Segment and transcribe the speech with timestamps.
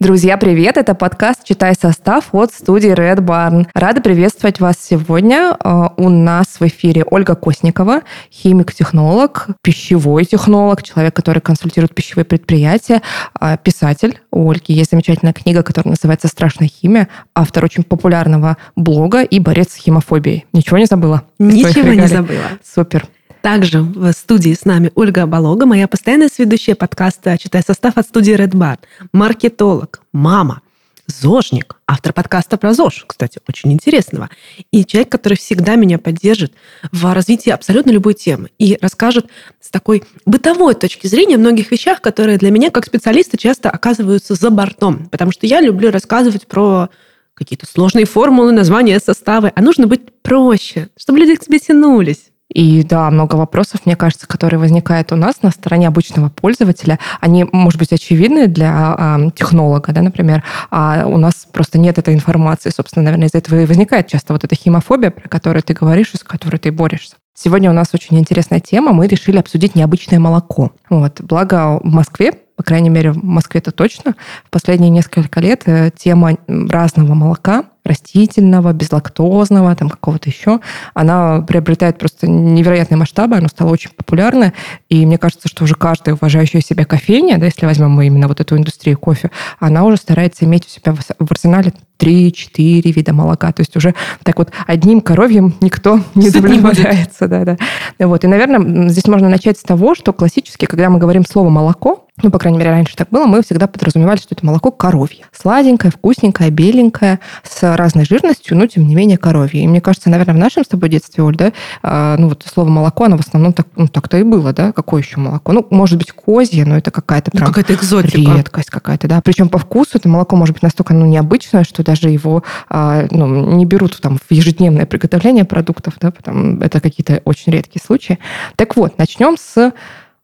[0.00, 0.76] Друзья, привет!
[0.76, 3.66] Это подкаст «Читай состав» от студии Red Barn.
[3.74, 5.56] Рада приветствовать вас сегодня.
[5.58, 13.02] А, у нас в эфире Ольга Косникова, химик-технолог, пищевой технолог, человек, который консультирует пищевые предприятия,
[13.34, 14.20] а, писатель.
[14.30, 19.72] У Ольги есть замечательная книга, которая называется «Страшная химия», автор очень популярного блога и борец
[19.72, 20.46] с химофобией.
[20.52, 21.24] Ничего не забыла?
[21.40, 22.44] Ничего не забыла.
[22.64, 23.04] Супер.
[23.42, 28.34] Также в студии с нами Ольга Болога, моя постоянная сведущая подкаста «Читай состав» от студии
[28.34, 28.78] Red Bar,
[29.12, 30.60] маркетолог, мама,
[31.06, 34.28] ЗОЖник, автор подкаста про ЗОЖ, кстати, очень интересного,
[34.70, 36.52] и человек, который всегда меня поддержит
[36.92, 39.26] в развитии абсолютно любой темы и расскажет
[39.60, 44.34] с такой бытовой точки зрения о многих вещах, которые для меня как специалиста часто оказываются
[44.34, 46.90] за бортом, потому что я люблю рассказывать про
[47.32, 52.27] какие-то сложные формулы, названия, составы, а нужно быть проще, чтобы люди к тебе тянулись.
[52.52, 56.98] И да, много вопросов, мне кажется, которые возникают у нас на стороне обычного пользователя.
[57.20, 62.14] Они, может быть, очевидны для э, технолога, да, например, а у нас просто нет этой
[62.14, 62.70] информации.
[62.70, 66.16] Собственно, наверное, из-за этого и возникает часто вот эта химофобия, про которую ты говоришь и
[66.16, 67.16] с которой ты борешься.
[67.34, 68.92] Сегодня у нас очень интересная тема.
[68.92, 70.72] Мы решили обсудить необычное молоко.
[70.88, 71.20] Вот.
[71.20, 75.92] Благо в Москве по крайней мере, в Москве это точно, в последние несколько лет э,
[75.96, 80.60] тема разного молока растительного, безлактозного, там какого-то еще,
[80.94, 84.52] она приобретает просто невероятные масштабы, она стала очень популярной,
[84.88, 88.40] и мне кажется, что уже каждая уважающая себя кофейня, да, если возьмем мы именно вот
[88.40, 93.52] эту индустрию кофе, она уже старается иметь у себя в арсенале 3-4 вида молока.
[93.52, 97.28] То есть уже так вот одним коровьем никто не удовлетворяется.
[97.28, 97.56] Да, да.
[97.98, 98.24] Вот.
[98.24, 102.30] И, наверное, здесь можно начать с того, что классически, когда мы говорим слово «молоко», ну,
[102.30, 105.24] по крайней мере, раньше так было, мы всегда подразумевали, что это молоко коровье.
[105.32, 109.62] Сладенькое, вкусненькое, беленькое, с разной жирностью, но, тем не менее, коровье.
[109.62, 112.68] И мне кажется, наверное, в нашем с тобой детстве, Оль, да, а, ну, вот слово
[112.68, 114.72] молоко, оно в основном так, ну, так-то и было, да?
[114.72, 115.52] Какое еще молоко?
[115.52, 117.48] Ну, может быть, козье, но это какая-то ну, прям...
[117.48, 118.18] какая-то экзотика.
[118.18, 119.20] Редкость какая-то, да.
[119.20, 123.54] Причем по вкусу это молоко может быть настолько, ну, необычное, что даже его а, ну,
[123.54, 128.18] не берут там в ежедневное приготовление продуктов, да, потому это какие-то очень редкие случаи.
[128.56, 129.72] Так вот, начнем с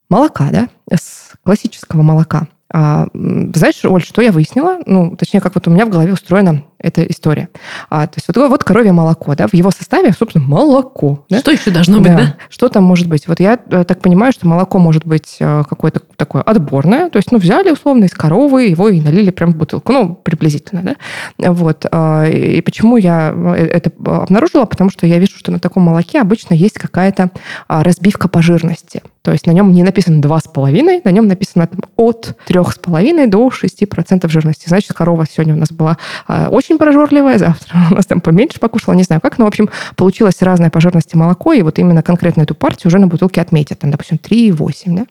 [0.08, 2.48] молока, да, с классического молока.
[2.72, 4.78] А, знаешь, Оль, что я выяснила?
[4.86, 7.48] Ну, точнее, как вот у меня в голове устроена эта история.
[7.88, 11.24] А, то есть вот, вот коровье молоко, да, в его составе, собственно, молоко.
[11.30, 11.38] Да?
[11.38, 12.16] Что еще должно быть, да.
[12.16, 12.36] да?
[12.50, 13.26] Что там может быть?
[13.26, 17.32] Вот я э, так понимаю, что молоко может быть э, какое-то такое отборное, то есть,
[17.32, 21.52] ну, взяли условно из коровы, его и налили прям в бутылку, ну, приблизительно, да.
[21.52, 21.86] Вот.
[21.90, 24.66] А, и почему я э, это обнаружила?
[24.66, 27.30] Потому что я вижу, что на таком молоке обычно есть какая-то
[27.68, 29.02] а, разбивка по жирности.
[29.22, 34.28] То есть на нем не написано 2,5, на нем написано там, от 3,5 до 6%
[34.28, 34.68] жирности.
[34.68, 35.96] Значит, корова сегодня у нас была
[36.26, 39.48] а, очень очень прожорливая, завтра у нас там поменьше покушала, не знаю как, но, в
[39.48, 43.40] общем, получилось разное по жирности молоко, и вот именно конкретно эту партию уже на бутылке
[43.40, 45.06] отметят, там, допустим, 3,8, да?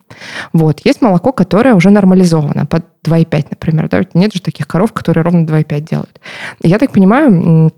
[0.54, 0.82] Вот.
[0.84, 4.02] Есть молоко, которое уже нормализовано, под 2,5, например, да?
[4.14, 6.20] Нет же таких коров, которые ровно 2,5 делают.
[6.62, 7.72] я так понимаю,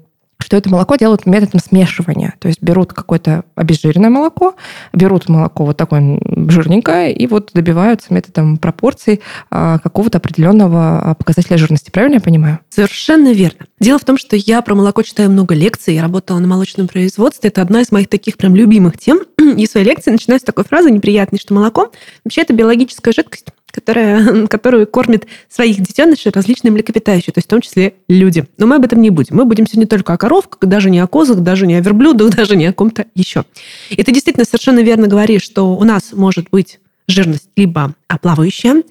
[0.45, 2.35] что это молоко делают методом смешивания.
[2.39, 4.55] То есть берут какое-то обезжиренное молоко,
[4.93, 11.57] берут молоко вот такое жирненькое и вот добиваются методом пропорций а, какого-то определенного а, показателя
[11.57, 11.89] жирности.
[11.89, 12.59] Правильно я понимаю?
[12.69, 13.65] Совершенно верно.
[13.79, 17.49] Дело в том, что я про молоко читаю много лекций, я работала на молочном производстве.
[17.49, 19.21] Это одна из моих таких прям любимых тем.
[19.57, 21.91] И свои лекции начинаю с такой фразы неприятной, что молоко
[22.23, 27.61] вообще это биологическая жидкость, которая, которую кормит своих детенышей различные млекопитающие, то есть в том
[27.61, 28.45] числе люди.
[28.57, 29.35] Но мы об этом не будем.
[29.35, 32.55] Мы будем сегодня только о коровках, даже не о козах, даже не о верблюдах, даже
[32.55, 33.43] не о ком-то еще.
[33.89, 38.81] И ты действительно совершенно верно говоришь, что у нас может быть жирность либо плавающая,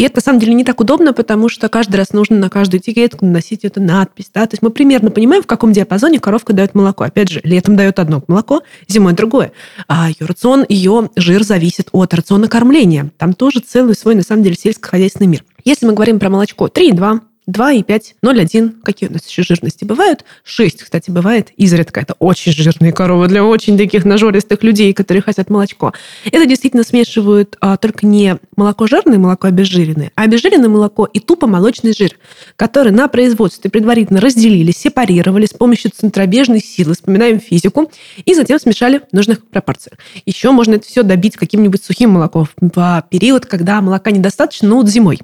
[0.00, 2.80] и это, на самом деле, не так удобно, потому что каждый раз нужно на каждую
[2.80, 4.30] этикетку наносить эту надпись.
[4.32, 4.46] Да?
[4.46, 7.04] То есть мы примерно понимаем, в каком диапазоне коровка дает молоко.
[7.04, 9.52] Опять же, летом дает одно молоко, зимой другое.
[9.88, 13.12] А ее рацион, ее жир зависит от рациона кормления.
[13.18, 15.44] Там тоже целый свой, на самом деле, сельскохозяйственный мир.
[15.66, 17.20] Если мы говорим про молочко 3,2,
[17.50, 18.82] 2,5, 0,1.
[18.82, 20.24] Какие у нас еще жирности бывают?
[20.44, 22.00] 6, кстати, бывает изредка.
[22.00, 25.92] Это очень жирные коровы для очень таких нажористых людей, которые хотят молочко.
[26.24, 31.46] Это действительно смешивают а, только не молоко жирное, молоко обезжиренное, а обезжиренное молоко и тупо
[31.46, 32.18] молочный жир,
[32.56, 37.90] который на производстве предварительно разделили, сепарировали с помощью центробежной силы, вспоминаем физику,
[38.24, 39.98] и затем смешали в нужных пропорциях.
[40.26, 44.88] Еще можно это все добить каким-нибудь сухим молоком в период, когда молока недостаточно, но вот
[44.88, 45.20] зимой.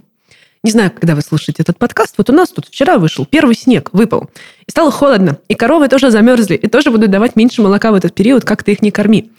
[0.67, 2.15] Не знаю, когда вы слушаете этот подкаст.
[2.19, 4.31] Вот у нас тут вчера вышел первый снег, выпал.
[4.67, 5.39] И стало холодно.
[5.47, 6.57] И коровы тоже замерзли.
[6.57, 9.31] И тоже будут давать меньше молока в этот период, как ты их не корми.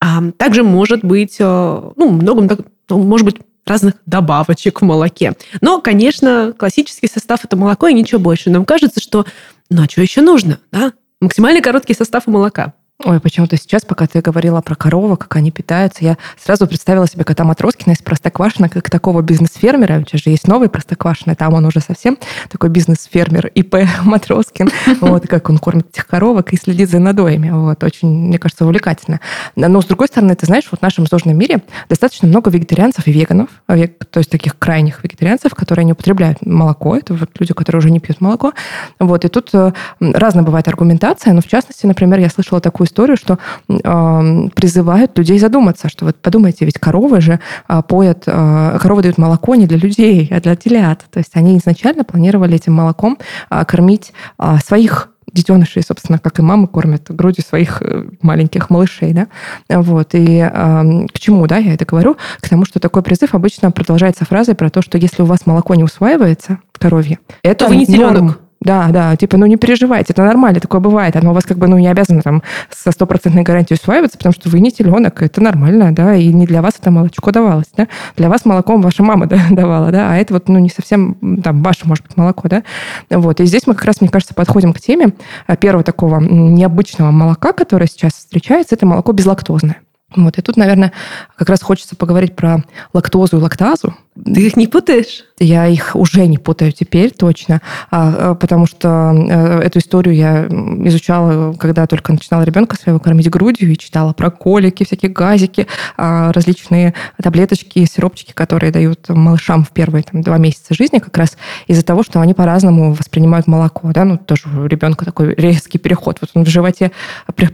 [0.00, 5.34] А также может быть, э, ну, много, ну, может быть, разных добавочек в молоке.
[5.60, 8.50] Но, конечно, классический состав– это молоко и ничего больше.
[8.50, 9.24] Нам кажется, что
[9.70, 10.58] ну а что еще нужно?
[10.72, 10.94] Да?
[11.20, 12.74] Максимально короткий состав у молока.
[13.04, 17.24] Ой, почему-то сейчас, пока ты говорила про корову, как они питаются, я сразу представила себе
[17.24, 19.98] кота Матроскина из Простоквашино, как такого бизнес-фермера.
[19.98, 22.16] У тебя же есть новый Простоквашино, там он уже совсем
[22.48, 24.70] такой бизнес-фермер ИП Матроскин.
[25.00, 27.50] Вот, как он кормит этих коровок и следит за надоями.
[27.50, 29.20] Вот, очень, мне кажется, увлекательно.
[29.56, 33.12] Но, с другой стороны, ты знаешь, вот в нашем сложном мире достаточно много вегетарианцев и
[33.12, 36.96] веганов, то есть таких крайних вегетарианцев, которые не употребляют молоко.
[36.96, 38.52] Это вот люди, которые уже не пьют молоко.
[39.00, 43.16] Вот, и тут э, разная бывает аргументация, но в частности, например, я слышала такую историю,
[43.16, 43.38] что
[43.68, 49.18] э, призывают людей задуматься, что вот подумайте, ведь коровы же э, поят, э, коровы дают
[49.18, 51.04] молоко не для людей, а для телят.
[51.10, 53.18] То есть они изначально планировали этим молоком
[53.50, 59.12] э, кормить э, своих детенышей, собственно, как и мамы кормят грудью своих э, маленьких малышей,
[59.12, 59.28] да,
[59.68, 62.16] вот, и э, к чему, да, я это говорю?
[62.40, 65.74] К тому, что такой призыв обычно продолжается фразой про то, что если у вас молоко
[65.74, 68.22] не усваивается, коровье, это то вы не теленок.
[68.22, 71.16] Норм, да, да, типа, ну не переживайте, это нормально, такое бывает.
[71.16, 74.48] Оно у вас как бы, ну, не обязано там со стопроцентной гарантией усваиваться, потому что
[74.48, 77.88] вы не теленок, это нормально, да, и не для вас это молочко давалось, да.
[78.16, 81.62] Для вас молоком ваша мама да, давала, да, а это вот, ну, не совсем там
[81.62, 82.62] ваше, может быть, молоко, да.
[83.10, 85.12] Вот, и здесь мы как раз, мне кажется, подходим к теме
[85.48, 89.78] э, первого такого необычного молока, которое сейчас встречается, это молоко безлактозное.
[90.14, 90.92] Вот, и тут, наверное,
[91.36, 92.62] как раз хочется поговорить про
[92.92, 93.94] лактозу и лактазу.
[94.14, 95.24] Ты их не путаешь?
[95.38, 100.46] Я их уже не путаю теперь точно, а, а, потому что э, эту историю я
[100.86, 105.66] изучала, когда только начинала ребенка своего кормить грудью и читала про колики, всякие газики,
[105.96, 111.38] а, различные таблеточки, сиропчики, которые дают малышам в первые там, два месяца жизни, как раз
[111.66, 113.90] из-за того, что они по-разному воспринимают молоко.
[113.92, 114.04] Да?
[114.04, 116.18] Ну, тоже у ребенка такой резкий переход.
[116.20, 116.92] Вот он в животе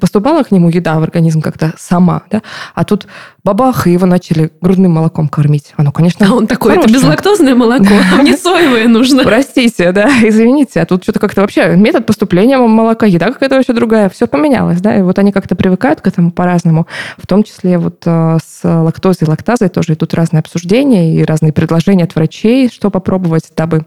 [0.00, 2.42] поступала к нему еда в организм как-то сама, да?
[2.74, 3.06] а тут
[3.44, 5.72] бабах, и его начали грудным молоком кормить.
[5.76, 6.84] Оно, конечно, А он такой, хорошее.
[6.84, 9.22] это безлактозное молоко, мне соевое нужно.
[9.22, 14.08] Простите, да, извините, а тут что-то как-то вообще метод поступления молока, еда какая-то вообще другая,
[14.08, 16.86] все поменялось, да, и вот они как-то привыкают к этому по-разному,
[17.16, 21.52] в том числе вот э, с лактозой и лактазой тоже идут разные обсуждения и разные
[21.52, 23.86] предложения от врачей, что попробовать, дабы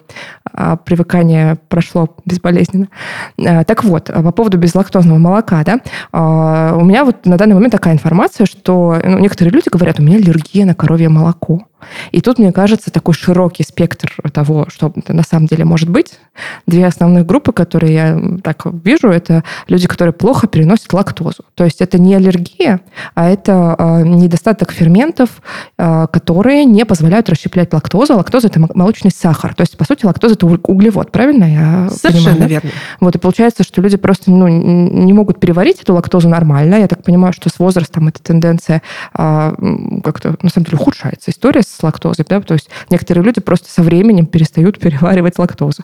[0.53, 2.87] а, привыкание прошло безболезненно.
[3.37, 5.79] Э, так вот, по поводу безлактозного молока, да,
[6.11, 10.17] у меня вот на данный момент такая информация, что ну, некоторые люди говорят, у меня
[10.17, 11.65] аллергия на коровье молоко.
[12.11, 16.13] И тут, мне кажется, такой широкий спектр того, что на самом деле может быть.
[16.67, 21.43] Две основных группы, которые я так вижу, это люди, которые плохо переносят лактозу.
[21.55, 22.81] То есть это не аллергия,
[23.15, 25.41] а это э, недостаток ферментов,
[25.77, 28.15] э, которые не позволяют расщеплять лактозу.
[28.15, 29.53] Лактоза– это молочный сахар.
[29.53, 32.69] То есть, по сути, лактоза– это углевод, правильно я Совершенно понимаю, верно.
[32.99, 36.75] Вот, и получается, что люди просто ну, не могут переварить эту лактозу нормально.
[36.75, 38.81] Я так понимаю, что с возрастом эта тенденция
[39.17, 39.53] э,
[40.03, 41.31] как-то, на самом деле, ухудшается.
[41.31, 45.83] История с лактозой, да, то есть некоторые люди просто со временем перестают переваривать лактозу.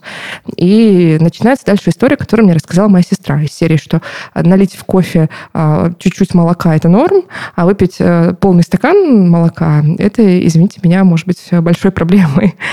[0.55, 4.01] И начинается дальше история, которую мне рассказала моя сестра из серии, что
[4.35, 7.23] налить в кофе а, чуть-чуть молока– это норм,
[7.55, 12.55] а выпить э, полный стакан молока– это, извините меня, может быть большой проблемой.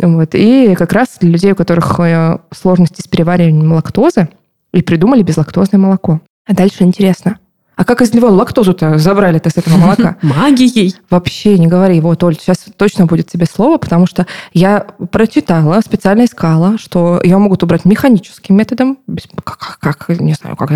[0.00, 0.30] Вот.
[0.34, 4.28] И как раз для людей, у которых э, сложности с перевариванием лактозы,
[4.72, 6.20] и придумали безлактозное молоко.
[6.46, 7.38] А дальше интересно–
[7.78, 10.16] а как из него лактозу-то забрали-то с этого молока?
[10.22, 10.96] Магией.
[11.10, 12.00] Вообще не говори.
[12.00, 17.38] Вот, Оль, сейчас точно будет тебе слово, потому что я прочитала, специально искала, что ее
[17.38, 18.98] могут убрать механическим методом,
[19.44, 20.72] как, как не знаю, как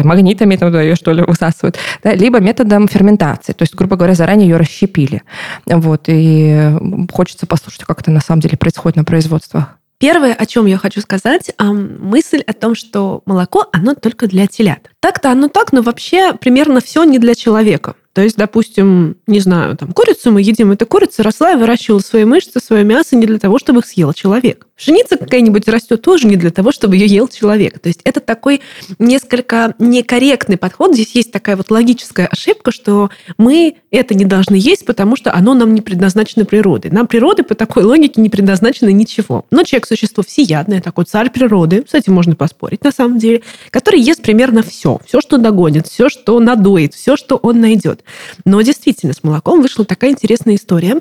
[0.71, 3.53] да, ее что ли высасывают, да, либо методом ферментации.
[3.53, 5.23] То есть, грубо говоря, заранее ее расщепили.
[5.67, 6.71] Вот, и
[7.13, 9.77] хочется послушать, как это на самом деле происходит на производствах.
[10.03, 14.91] Первое, о чем я хочу сказать, мысль о том, что молоко, оно только для телят.
[14.99, 17.95] Так-то оно так, но вообще примерно все не для человека.
[18.13, 22.25] То есть, допустим, не знаю, там курицу мы едим, эта курица росла и выращивала свои
[22.25, 24.67] мышцы, свое мясо не для того, чтобы их съел человек.
[24.83, 27.79] Пшеница какая-нибудь растет тоже не для того, чтобы ее ел человек.
[27.79, 28.63] То есть это такой
[28.99, 30.95] несколько некорректный подход.
[30.95, 33.09] Здесь есть такая вот логическая ошибка, что
[33.39, 36.91] мы это не должны есть, потому что оно нам не предназначено природой.
[36.91, 39.47] Нам природы по такой логике не предназначено ничего.
[39.53, 44.01] Но человек– существо всеядное, такой царь природы, с этим можно поспорить на самом деле, который
[44.01, 44.99] ест примерно все.
[45.07, 48.03] Все, что догонит, все, что надоит, все, что он найдет.
[48.45, 51.01] Но действительно, с молоком вышла такая интересная история,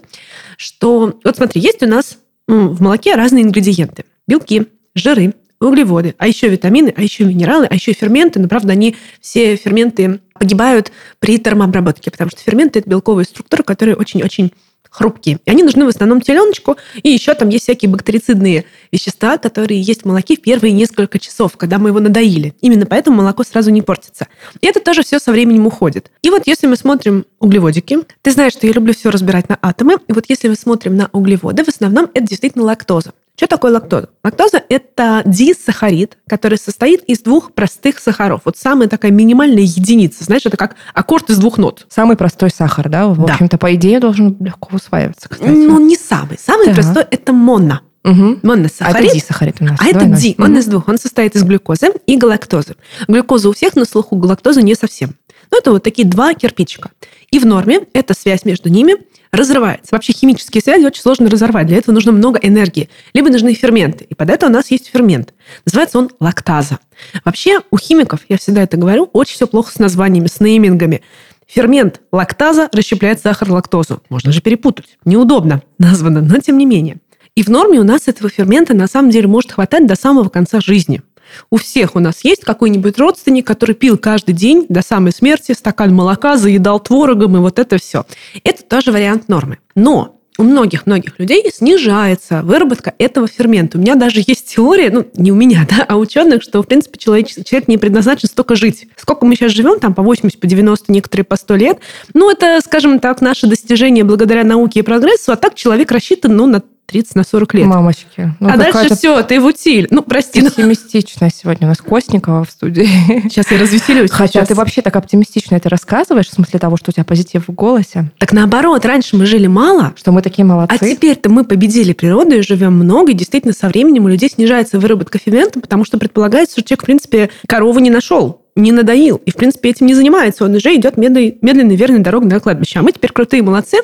[0.56, 1.20] что...
[1.24, 4.06] Вот смотри, есть у нас в молоке разные ингредиенты.
[4.28, 8.40] Белки, жиры, углеводы, а еще витамины, а еще минералы, а еще ферменты.
[8.40, 13.96] Но, правда, они все ферменты погибают при термообработке, потому что ферменты– это белковые структуры, которые
[13.96, 14.52] очень-очень
[14.92, 15.40] хрупкие.
[15.46, 16.78] И они нужны в основном теленочку.
[17.02, 21.58] И еще там есть всякие бактерицидные вещества, которые есть в молоке в первые несколько часов,
[21.58, 22.54] когда мы его надоили.
[22.62, 24.28] Именно поэтому молоко сразу не портится.
[24.60, 26.12] И это тоже все со временем уходит.
[26.22, 29.98] И вот если мы смотрим углеводики, ты знаешь, что я люблю все разбирать на атомы.
[30.08, 33.14] И вот если мы смотрим на углеводы, в основном это действительно лактоза.
[33.42, 34.10] Что такое лактоза?
[34.24, 38.42] Лактоза– это дисахарид, который состоит из двух простых сахаров.
[38.46, 40.24] Вот самая такая минимальная единица.
[40.24, 41.88] Знаешь, это как аккорд из двух нот.
[41.90, 43.08] Самый простой сахар, да?
[43.08, 43.34] В Да.
[43.34, 45.50] общем-то, по идее, должен легко усваиваться, кстати.
[45.50, 46.38] Ну, не самый.
[46.38, 46.76] Самый Так.
[46.76, 47.80] простой– это моно.
[48.04, 48.32] Мгм.
[48.32, 49.14] А это Моносахарид.
[49.14, 49.80] дисахарид у нас.
[49.80, 50.88] А это ди, он из двух.
[50.88, 52.76] Он состоит из глюкозы и галактозы.
[53.08, 55.16] Глюкоза у всех на слуху, галактоза не совсем.
[55.52, 56.92] Но это вот такие два кирпичика.
[57.30, 58.96] И в норме эта связь между ними
[59.32, 59.90] разрывается.
[59.92, 61.68] Вообще химические связи очень сложно разорвать.
[61.68, 62.90] Для этого нужно много энергии.
[63.14, 64.06] Либо нужны ферменты.
[64.10, 65.34] И под это у нас есть фермент.
[65.66, 66.80] Называется он лактаза.
[67.24, 71.02] Вообще у химиков, я всегда это говорю, очень все плохо с названиями, с неймингами.
[71.48, 74.02] Фермент лактаза расщепляет сахар лактозу.
[74.10, 74.98] Можно же перепутать.
[75.06, 76.98] Неудобно названо, но тем не менее.
[77.36, 80.60] И в норме у нас этого фермента на самом деле может хватать до самого конца
[80.60, 81.02] жизни.
[81.50, 85.96] У всех у нас есть какой-нибудь родственник, который пил каждый день до самой смерти стакан
[85.96, 88.06] молока, заедал творогом и вот это все.
[88.44, 89.60] Это тоже вариант нормы.
[89.76, 93.78] Но у многих-многих людей снижается выработка этого фермента.
[93.78, 97.00] У меня даже есть теория, ну, не у меня, да, а ученых, что, в принципе,
[97.00, 98.88] человек, человек не предназначен столько жить.
[98.98, 101.80] Сколько мы сейчас живем, там по 80, по 90, некоторые по 100 лет.
[102.14, 106.46] Ну, это, скажем так, наше достижение благодаря науке и прогрессу, а так человек рассчитан, ну,
[106.46, 107.66] на 30, на 40 лет.
[107.68, 108.34] Мамочки.
[108.40, 109.88] Ну, а дальше все, ты в утиль.
[109.90, 112.86] Ну, прости, но пессимистичная сегодня у нас Костникова в студии.
[113.24, 114.12] сейчас я развеселюсь.
[114.12, 114.50] Хотя сейчас.
[114.50, 118.12] ты вообще так оптимистично это рассказываешь, в смысле того, что у тебя позитив в голосе,
[118.18, 120.78] Так наоборот, раньше мы жили мало, что мы такие молодцы.
[120.82, 124.78] А теперь-то мы победили природу и живем много, и действительно со временем у людей снижается
[124.78, 129.32] выработка фермента, потому что предполагается, что человек, в принципе, корову не нашел, не надоил, и,
[129.32, 130.44] в принципе, этим не занимается.
[130.44, 132.80] Он уже идет медленной, медленной верной дорогой на кладбище.
[132.80, 133.78] А мы теперь крутые молодцы,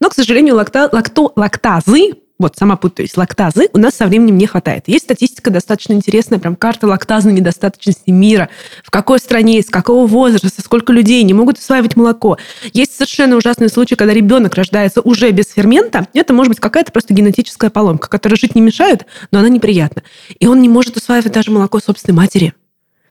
[0.00, 4.46] но, к сожалению, лакта, лакто, лактазы, вот, сама путаюсь, лактазы у нас со временем не
[4.46, 4.84] хватает.
[4.88, 8.48] Есть статистика достаточно интересная, прям карта лактазной недостаточности мира.
[8.82, 12.36] В какой стране, с какого возраста, сколько людей не могут усваивать молоко.
[12.72, 16.08] Есть совершенно ужасный случай, когда ребенок рождается уже без фермента.
[16.12, 20.02] Это может быть какая-то просто генетическая поломка, которая жить не мешает, но она неприятна.
[20.40, 22.52] И он не может усваивать даже молоко собственной матери.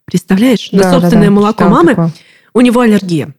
[0.03, 0.67] Представляешь?
[0.71, 2.11] Да, На да, собственное да, молоко читала мамы такое.
[2.53, 3.33] у него аллергия.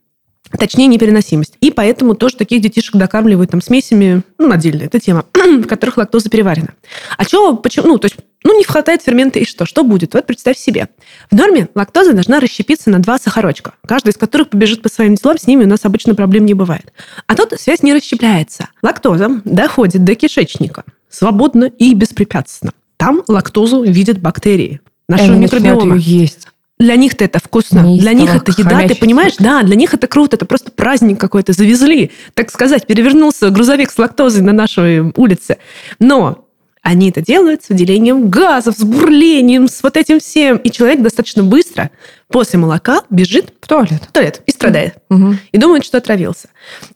[0.58, 1.54] Точнее, непереносимость.
[1.60, 6.30] И поэтому тоже таких детишек докармливают там смесями, ну, отдельно, это тема, в которых лактоза
[6.30, 6.74] переварена.
[7.16, 9.66] А чего, почему, ну, то есть, ну, не хватает фермента, и что?
[9.66, 10.14] Что будет?
[10.14, 10.88] Вот представь себе.
[11.30, 15.38] В норме лактоза должна расщепиться на два сахарочка, каждый из которых побежит по своим делам,
[15.38, 16.92] с ними у нас обычно проблем не бывает.
[17.26, 18.68] А тут связь не расщепляется.
[18.82, 20.84] Лактоза доходит до кишечника
[21.14, 22.72] свободно и беспрепятственно.
[22.96, 25.96] Там лактозу видят бактерии нашего они микробиома.
[25.96, 26.48] ее есть.
[26.84, 27.80] Для них-то это вкусно.
[27.80, 29.34] Неистово Для них это еда, ты понимаешь?
[29.38, 30.36] Да, для них это круто.
[30.36, 31.54] Это просто праздник какой-то.
[31.54, 35.56] Завезли, так сказать, перевернулся грузовик с лактозой на нашей улице.
[35.98, 36.44] Но
[36.82, 40.58] они это делают с выделением газов, с бурлением, с вот этим всем.
[40.58, 41.90] И человек достаточно быстро
[42.28, 44.02] после молока бежит В туалет.
[44.06, 44.96] в туалет и страдает.
[45.08, 45.38] Мгм.
[45.52, 46.48] И думает, что отравился.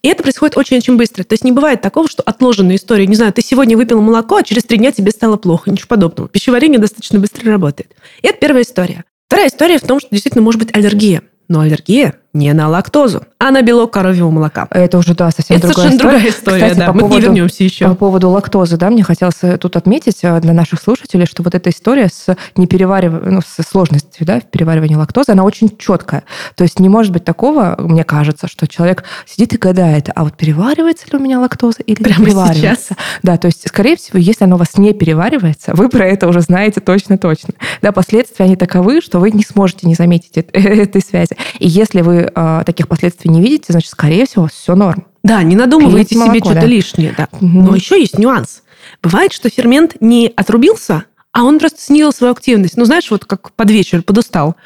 [0.02, 1.24] И это происходит очень-очень быстро.
[1.24, 3.06] То есть не бывает такого, что отложенная история.
[3.06, 5.70] Не знаю, ты сегодня выпил молоко, а через три дня тебе стало плохо.
[5.70, 6.28] Ничего подобного.
[6.28, 7.92] Пищеварение достаточно быстро работает.
[8.20, 9.04] И это первая история.
[9.28, 11.22] Вторая история в том, что действительно может быть аллергия.
[11.48, 14.68] Но аллергия не на лактозу, а на белок коровьего молока.
[14.70, 16.12] Это уже, да, совсем Это другая совершенно история.
[16.12, 16.86] другая история, Кстати, да.
[16.86, 17.88] по Мы поводу- вернемся еще.
[17.88, 21.54] По поводу лактозы, да, мне хотелось э, тут отметить э, для наших слушателей, что вот
[21.54, 26.22] эта история с неперевариванием, ну, с сложностью, да, в переваривании лактозы, она очень четкая.
[26.54, 30.36] То есть не может быть такого, мне кажется, что человек сидит и гадает, а вот
[30.36, 32.60] переваривается ли у меня лактоза или Прямо не переваривается.
[32.60, 32.98] сейчас.
[33.22, 36.40] Да, то есть, скорее всего, если оно у вас не переваривается, вы про это уже
[36.42, 37.54] знаете точно-точно.
[37.80, 41.36] Да, последствия, они таковы, что вы не сможете не заметить эт- этой связи.
[41.58, 45.06] И если вы э, таких последствий не видите, значит, скорее всего, все норм.
[45.22, 46.66] Да, не надумывайте Пейте себе молоко, что-то да.
[46.66, 47.14] лишнее.
[47.16, 47.28] Да.
[47.40, 47.64] Мгм.
[47.64, 48.62] Но еще есть нюанс.
[49.02, 52.76] Бывает, что фермент не отрубился, а он просто снизил свою активность.
[52.76, 54.56] Ну, знаешь, вот как под вечер подустал.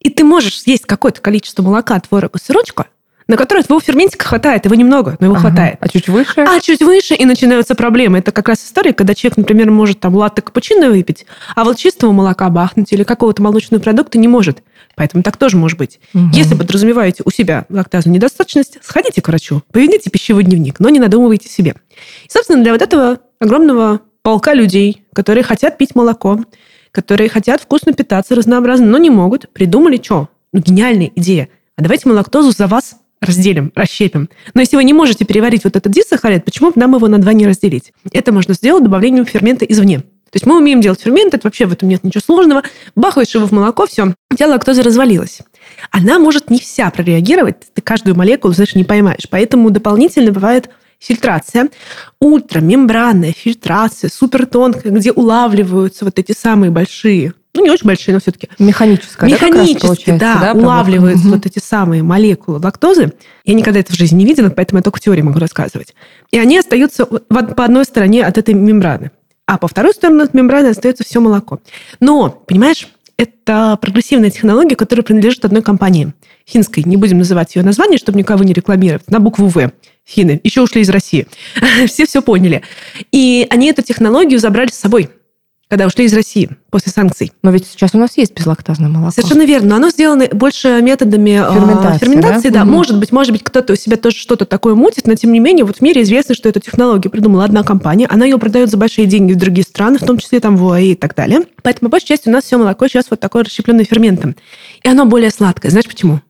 [0.00, 2.86] И ты можешь съесть какое-то количество молока, творога, сырочка,
[3.30, 4.64] на которое твоего ферментика хватает.
[4.64, 5.46] Его немного, но его Ага.
[5.48, 5.76] хватает.
[5.80, 6.40] А чуть выше?
[6.40, 8.18] А чуть выше, и начинаются проблемы.
[8.18, 12.10] Это как раз история, когда человек, например, может там латте капучино выпить, а вот чистого
[12.10, 14.64] молока бахнуть или какого-то молочного продукта не может.
[14.96, 16.00] Поэтому так тоже может быть.
[16.12, 16.32] Мгм.
[16.32, 21.48] Если подразумеваете у себя лактазную недостаточность, сходите к врачу, поведите пищевой дневник, но не надумывайте
[21.48, 21.76] себе.
[22.24, 26.40] И, собственно, для вот этого огромного полка людей, которые хотят пить молоко,
[26.90, 30.28] которые хотят вкусно питаться разнообразно, но не могут, придумали что?
[30.52, 31.48] Ну, гениальная идея.
[31.76, 34.28] А давайте мы лактозу за вас разделим, расщепим.
[34.54, 37.32] Но если вы не можете переварить вот этот дисахарид, почему бы нам его на два
[37.32, 37.92] не разделить?
[38.12, 40.00] Это можно сделать добавлением фермента извне.
[40.30, 42.62] То есть мы умеем делать фермент, это вообще в этом нет ничего сложного.
[42.94, 45.40] Бахаешь его в молоко, все, у тебя лактоза развалилась.
[45.90, 49.26] Она может не вся прореагировать, ты каждую молекулу, знаешь, не поймаешь.
[49.28, 51.68] Поэтому дополнительно бывает фильтрация,
[52.20, 58.48] ультрамембранная фильтрация, супертонкая, где улавливаются вот эти самые большие, ну не очень большие, но все-таки
[58.58, 60.64] Механическая, да, Механически, получается, да, обработка?
[60.66, 61.34] улавливаются Мгм.
[61.36, 63.12] вот эти самые молекулы лактозы.
[63.44, 65.94] Я никогда это в жизни не видела, поэтому я только теории могу рассказывать.
[66.30, 69.10] И они остаются по одной стороне от этой мембраны.
[69.46, 71.58] а по вторую сторону от мембраны остается все молоко.
[71.98, 76.12] Но, понимаешь, это прогрессивная технология, которая принадлежит одной компании.
[76.46, 76.84] Финской.
[76.84, 79.10] Не будем называть ее название, чтобы никого не рекламировать.
[79.10, 79.72] На букву «В».
[80.04, 80.40] Финны.
[80.44, 81.26] Еще ушли из России.
[81.86, 82.62] Все все поняли.
[83.12, 85.10] И они эту технологию забрали с собой
[85.70, 87.32] когда ушли из России после санкций.
[87.44, 89.12] Но ведь сейчас у нас есть безлактозное молоко.
[89.12, 89.70] Совершенно верно.
[89.70, 92.06] Но оно сделано больше методами ферментации.
[92.06, 92.60] ферментации да?
[92.60, 92.62] да.
[92.64, 92.70] Угу.
[92.72, 95.64] Может быть, может быть, кто-то у себя тоже что-то такое мутит, но тем не менее,
[95.64, 98.08] вот в мире известно, что эту технологию придумала одна компания.
[98.10, 100.86] Она ее продает за большие деньги в другие страны, в том числе там в УАЭ
[100.86, 101.42] и так далее.
[101.62, 104.34] Поэтому, по большей части, у нас все молоко сейчас вот такое расщепленное ферментом.
[104.82, 105.70] И оно более сладкое.
[105.70, 106.20] Знаешь почему?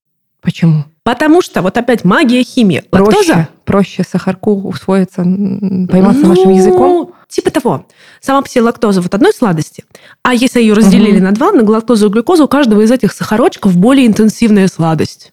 [0.42, 0.84] Почему?
[1.02, 2.84] Потому что вот опять магия химии.
[2.90, 3.48] Проще, Лактоза...
[3.64, 7.14] проще сахарку усвоиться, пойматься ну, нашим языком?
[7.30, 7.86] Типа того.
[8.20, 9.84] Сама по себе лактоза вот одной сладости,
[10.22, 11.24] а если ее разделили угу.
[11.24, 15.32] на два, на глактозу и глюкозу, у каждого из этих сахарочков более интенсивная сладость.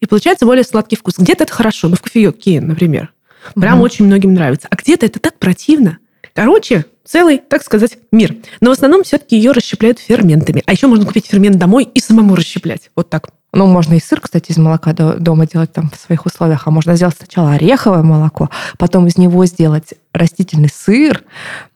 [0.00, 1.14] И получается более сладкий вкус.
[1.18, 3.12] Где-то это хорошо, ну в кофеек например.
[3.56, 3.84] Прям угу.
[3.84, 4.68] очень многим нравится.
[4.70, 5.98] А где-то это так противно.
[6.34, 8.36] Короче, целый, так сказать, мир.
[8.60, 10.62] Но в основном все-таки ее расщепляют ферментами.
[10.66, 12.90] А еще можно купить фермент домой и самому расщеплять.
[12.94, 13.30] Вот так.
[13.54, 16.66] Ну, можно и сыр, кстати, из молока дома делать там в своих условиях.
[16.66, 21.22] А можно сделать сначала ореховое молоко, потом из него сделать растительный сыр,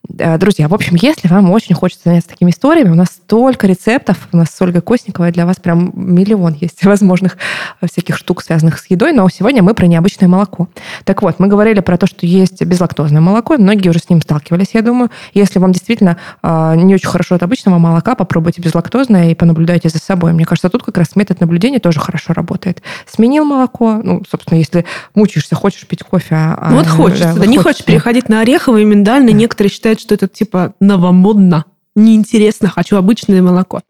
[0.08, 4.36] друзья, в общем, если вам очень хочется заняться такими историями, у нас столько рецептов, у
[4.36, 7.36] нас с Ольгой Костниковой для вас прям миллион есть возможных
[7.82, 10.68] всяких штук, связанных с едой, но сегодня мы про необычное молоко.
[11.04, 14.22] Так вот, мы говорили про то, что есть безлактозное молоко, и многие уже с ним
[14.22, 15.10] сталкивались, я думаю.
[15.34, 19.98] Если вам действительно э, не очень хорошо от обычного молока, попробуйте безлактозное и понаблюдайте за
[19.98, 20.32] собой.
[20.32, 22.82] Мне кажется, тут как раз метод наблюдения тоже хорошо работает.
[23.06, 24.84] Сменил молоко, ну, собственно, если
[25.14, 26.34] мучаешься, хочешь пить кофе...
[26.34, 30.00] А, ну, вот хочется, да, да, не хочешь переходить на ореховый, миндальный, некоторые считают, считают,
[30.00, 31.64] что это типа новомодно,
[31.94, 33.82] неинтересно, хочу обычное молоко.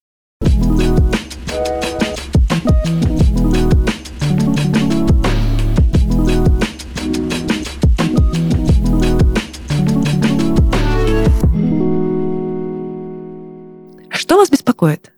[14.10, 15.12] Что вас беспокоит?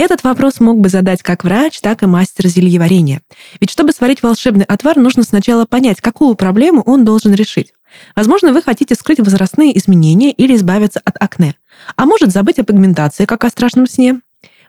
[0.00, 3.20] Этот вопрос мог бы задать как врач, так и мастер зельеварения.
[3.60, 7.72] Ведь чтобы сварить волшебный отвар, нужно сначала понять, какую проблему он должен решить.
[8.16, 11.54] Возможно, вы хотите скрыть возрастные изменения или избавиться от акне.
[11.96, 14.20] А может забыть о пигментации, как о страшном сне.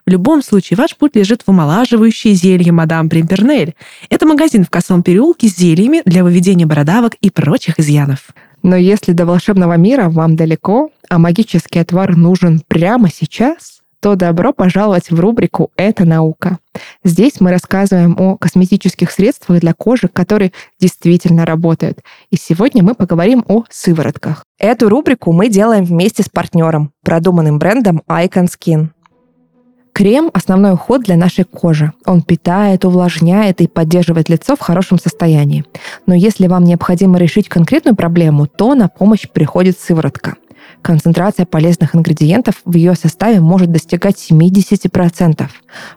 [0.06, 3.74] В любом случае, ваш путь лежит в омолаживающее зелье мадам Примпернель.
[4.08, 8.28] Это магазин в Косом переулке с зельями для выведения бородавок и прочих изъянов.
[8.62, 14.52] Но если до волшебного мира вам далеко, а магический отвар нужен прямо сейчас, то добро
[14.52, 16.58] пожаловать в рубрику «Это наука».
[17.04, 22.00] Здесь мы рассказываем о косметических средствах для кожи, которые действительно работают.
[22.30, 24.44] И сегодня мы поговорим о сыворотках.
[24.58, 28.88] Эту рубрику мы делаем вместе с партнером, продуманным брендом Icon Skin.
[29.92, 31.92] Крем– основной уход для нашей кожи.
[32.06, 35.64] Он питает, увлажняет и поддерживает лицо в хорошем состоянии.
[36.06, 40.36] Но если вам необходимо решить конкретную проблему, то на помощь приходит сыворотка–
[40.82, 45.48] концентрация полезных ингредиентов в ее составе может достигать 70%.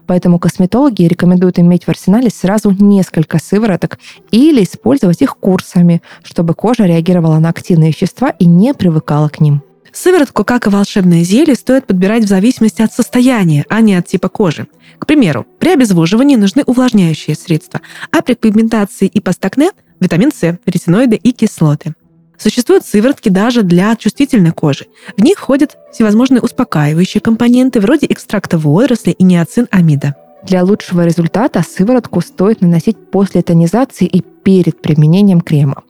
[0.06, 3.98] Поэтому косметологи рекомендуют иметь в арсенале сразу несколько сывороток
[4.30, 9.62] или использовать их курсами, чтобы кожа реагировала на активные вещества и не привыкала к ним.
[9.92, 14.28] Сыворотку, как и волшебное зелье, стоит подбирать в зависимости от состояния, а не от типа
[14.28, 14.66] кожи.
[14.98, 21.14] К примеру, при обезвоживании нужны увлажняющие средства, а при пигментации и постакне– витамин С, ретиноиды
[21.14, 21.94] и кислоты.
[22.38, 24.86] Существуют сыворотки даже для чувствительной кожи.
[25.16, 30.14] В них входят всевозможные успокаивающие компоненты вроде экстракта водорослей и неоцин-амида.
[30.44, 35.82] Для лучшего результата сыворотку стоит наносить после тонизации и перед применением крема.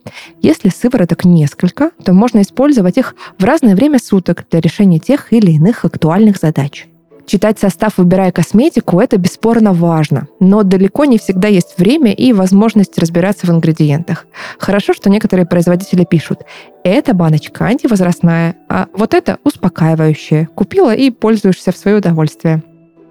[0.43, 5.51] Если сывороток несколько, то можно использовать их в разное время суток для решения тех или
[5.51, 6.87] иных актуальных задач.
[7.27, 12.99] Читать состав, выбирая косметику, это бесспорно важно, но далеко не всегда есть время и возможность
[12.99, 14.27] разбираться в ингредиентах.
[14.59, 16.41] Хорошо, что некоторые производители пишут,
[16.85, 20.49] эта баночка антивозрастная, а вот это успокаивающая.
[20.55, 22.63] Купила и пользуешься в свое удовольствие.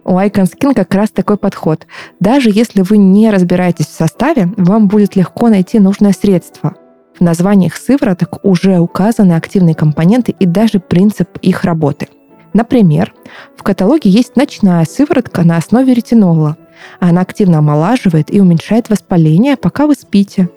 [0.05, 1.87] У Icon Skin как раз такой подход.
[2.19, 6.75] Даже если вы не разбираетесь в составе, вам будет легко найти нужное средство.
[7.17, 12.09] В названиях сывороток уже указаны активные компоненты и даже принцип их работы–
[12.53, 13.13] Например,
[13.57, 16.57] в каталоге есть ночная сыворотка на основе ретинола.
[16.99, 20.49] Она активно омолаживает и уменьшает воспаление, пока вы спите.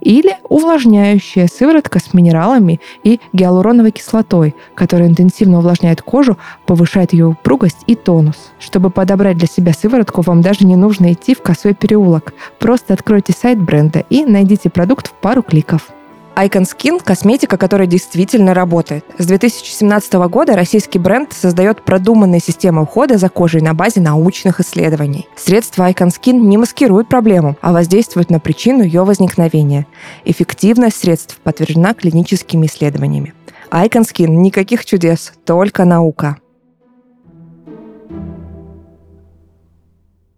[0.00, 7.82] Или увлажняющая сыворотка с минералами и гиалуроновой кислотой, которая интенсивно увлажняет кожу, повышает ее упругость
[7.86, 8.52] и тонус.
[8.60, 12.34] Чтобы подобрать для себя сыворотку, вам даже не нужно идти в косой переулок.
[12.58, 15.88] Просто откройте сайт бренда и найдите продукт в пару кликов.
[16.36, 19.06] Icon Skin– косметика, которая действительно работает.
[19.16, 25.26] С 2017 года российский бренд создает продуманные системы ухода за кожей на базе научных исследований.
[25.34, 29.86] Средства Icon Skin не маскируют проблему, а воздействуют на причину ее возникновения.
[30.26, 33.32] Эффективность средств подтверждена клиническими исследованиями.
[33.70, 36.36] Icon Skin, никаких чудес, только наука.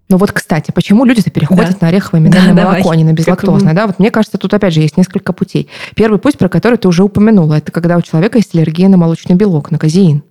[0.09, 1.77] Ну вот, кстати, почему люди-то переходят да.
[1.83, 2.97] на ореховое миндальное да, молоко, давай.
[2.97, 3.75] а не на безлактозное?
[3.75, 5.69] Да, вот мне кажется, тут опять же есть несколько путей.
[5.95, 9.37] Первый путь, про который ты уже упомянула, это когда у человека есть аллергия на молочный
[9.37, 10.23] белок, на казеин.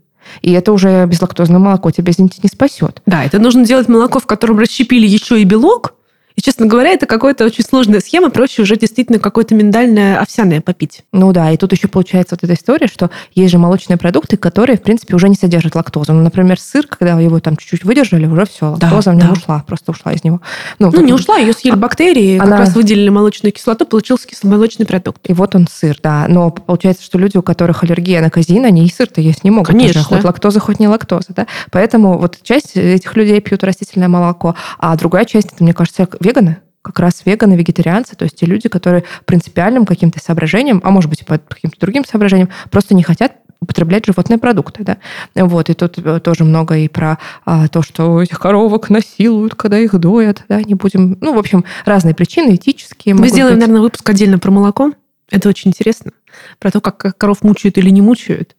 [0.41, 3.01] И это уже безлактозное молоко тебя, извините, не спасет.
[3.05, 5.93] Да, это нужно делать молоко, в котором расщепили еще и белок,
[6.37, 11.03] и, честно говоря, это какая-то очень сложная схема, проще уже действительно какое-то миндальное овсяное попить.
[11.11, 14.77] Ну да, и тут еще получается вот эта история, что есть же молочные продукты, которые,
[14.77, 16.13] в принципе, уже не содержат лактозу.
[16.13, 19.33] Ну, например, сыр, когда его там чуть-чуть выдержали, уже все, лактоза да, в нем да.
[19.33, 20.39] ушла, просто ушла из него.
[20.77, 22.51] Ну, ну не ушла, ее съели а, бактерии, она...
[22.51, 25.27] как раз выделили молочную кислоту, получился кисломолочный продукт.
[25.27, 26.27] И вот он сыр, да.
[26.29, 29.69] Но получается, что люди, у которых аллергия на казеин, они и сыр-то есть не могут.
[29.69, 30.01] Конечно.
[30.01, 31.47] Уже, хоть лактоза, хоть не лактоза, да.
[31.71, 36.57] Поэтому вот часть этих людей пьют растительное молоко, а другая часть, это, мне кажется, веганы
[36.81, 41.25] как раз веганы, вегетарианцы, то есть те люди, которые принципиальным каким-то соображением, а может быть,
[41.25, 44.97] по каким-то другим соображениям, просто не хотят употреблять животные продукты, да.
[45.35, 49.79] Вот, и тут э, тоже много и про а, то, что этих коровок насилуют, когда
[49.79, 51.17] их доят, да, не будем...
[51.21, 53.15] Ну, в общем, разные причины, этические.
[53.15, 53.61] Мы сделаем, быть.
[53.61, 54.93] наверное, выпуск отдельно про молоко.
[55.29, 56.11] Это очень интересно.
[56.59, 58.55] Про то, как коров мучают или не мучают.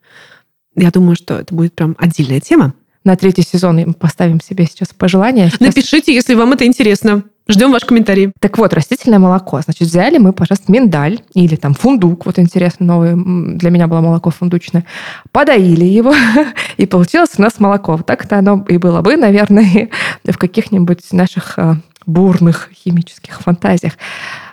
[0.74, 2.74] Я думаю, что это будет прям отдельная тема.
[3.04, 5.48] На третий сезон мы поставим себе сейчас пожелания.
[5.48, 5.60] Сейчас...
[5.60, 7.22] Напишите, если вам это интересно.
[7.50, 8.32] Ждем ваш комментарий.
[8.40, 9.60] Так вот, растительное молоко.
[9.62, 12.26] Значит, взяли мы, пожалуйста, миндаль или там фундук.
[12.26, 14.84] Вот интересно, новое для меня было молоко фундучное.
[15.32, 16.14] Подоили его,
[16.76, 17.96] и получилось у нас молоко.
[17.96, 19.88] Вот так-то оно и было бы, наверное,
[20.24, 23.94] в каких-нибудь наших а, бурных химических фантазиях.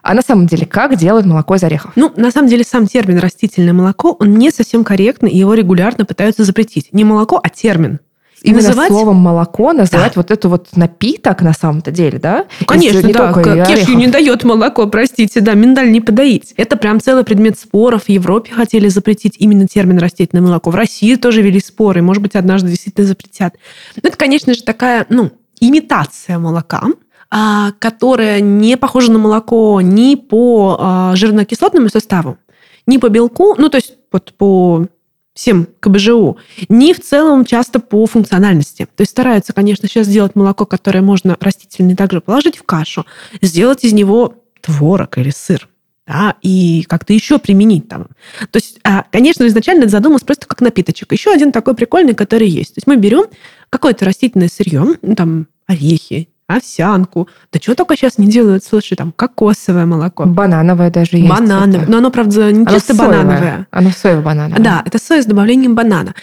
[0.02, 1.92] А на самом деле, как делают молоко из орехов?
[1.96, 6.06] Ну, на самом деле, сам термин «растительное молоко», он не совсем корректный, и его регулярно
[6.06, 6.94] пытаются запретить.
[6.94, 8.00] Не молоко, а термин.
[8.46, 8.90] И Именно называть...
[8.90, 10.22] словом молоко называть да.
[10.22, 12.46] вот это вот напиток на самом-то деле, да?
[12.60, 13.66] Ну, конечно, не да.
[13.66, 16.54] Кешью не дает молоко, простите, да, миндаль не подоить.
[16.56, 18.04] Это прям целый предмет споров.
[18.04, 20.70] В Европе хотели запретить именно термин растительное молоко.
[20.70, 22.04] В России тоже вели споры.
[22.04, 23.56] Может быть, однажды действительно запретят.
[23.96, 26.84] Но это, конечно же, такая, ну, имитация молока,
[27.32, 32.38] а, которая не похожа на молоко ни по а, жирно-кислотному составу,
[32.86, 34.86] ни по белку, ну, то есть вот по
[35.36, 36.38] всем КБЖУ,
[36.69, 38.88] ни в целом часто по функциональности.
[38.95, 43.06] То есть стараются, конечно, сейчас сделать молоко, которое можно растительное также положить в кашу,
[43.41, 45.69] сделать из него творог или сыр
[46.08, 48.08] да, и как-то еще применить там.
[48.52, 51.12] То есть, а, конечно, изначально это просто как напиточек.
[51.12, 52.76] Еще один такой прикольный, который есть.
[52.76, 53.26] То есть мы берем
[53.69, 57.28] какое-то растительное сырье, ну, там орехи, овсянку.
[57.52, 60.26] Да что только сейчас не делают, слушай, там кокосовое молоко.
[60.26, 61.30] Банановое даже есть.
[61.30, 61.84] Банановое.
[61.84, 61.92] Это.
[61.92, 63.24] Но оно, правда, не оно чисто соевое.
[63.24, 63.68] банановое.
[63.72, 64.64] Оно соево-банановое.
[64.64, 66.14] Да, это соя с добавлением банана.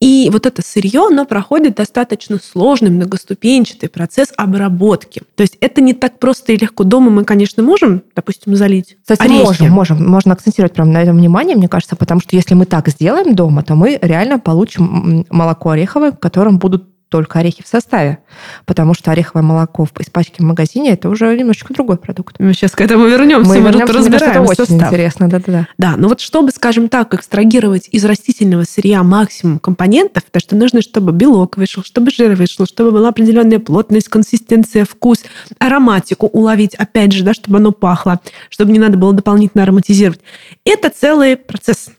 [0.00, 5.22] И вот это сырье, оно проходит достаточно сложный, многоступенчатый процесс обработки.
[5.36, 6.84] То есть это не так просто и легко.
[6.84, 9.42] Дома мы, конечно, можем, допустим, залить Кстати, орехи.
[9.42, 10.08] можем, можем.
[10.08, 13.62] Можно акцентировать прямо на этом внимание, мне кажется, потому что если мы так сделаем дома,
[13.62, 18.18] то мы реально получим молоко ореховое, в котором будут только орехи в составе,
[18.66, 22.36] потому что ореховое молоко из пачки в магазине это уже немножечко другой продукт.
[22.38, 24.88] Мы сейчас к этому вернемся, мы, мы вернемся, разбираем это очень состав.
[24.88, 25.68] интересно, да-да-да.
[25.78, 30.82] Да, ну вот чтобы, скажем так, экстрагировать из растительного сырья максимум компонентов, то что нужно,
[30.82, 35.24] чтобы белок вышел, чтобы жир вышел, чтобы была определенная плотность, консистенция, вкус,
[35.58, 40.20] ароматику уловить, опять же, да, чтобы оно пахло, чтобы не надо было дополнительно ароматизировать.
[40.64, 41.90] Это целый процесс.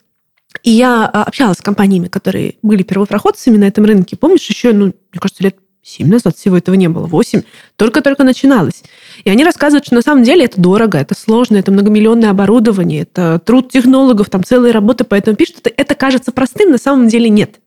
[0.63, 4.17] И я а, общалась с компаниями, которые были первопроходцами на этом рынке.
[4.17, 7.41] Помнишь, еще, ну, мне кажется, лет 7 назад всего этого не было, 8,
[7.75, 8.83] только-только начиналось.
[9.23, 13.39] И они рассказывают, что на самом деле это дорого, это сложно, это многомиллионное оборудование, это
[13.39, 17.59] труд технологов, там целые работы, поэтому пишут, это, это кажется простым, на самом деле нет.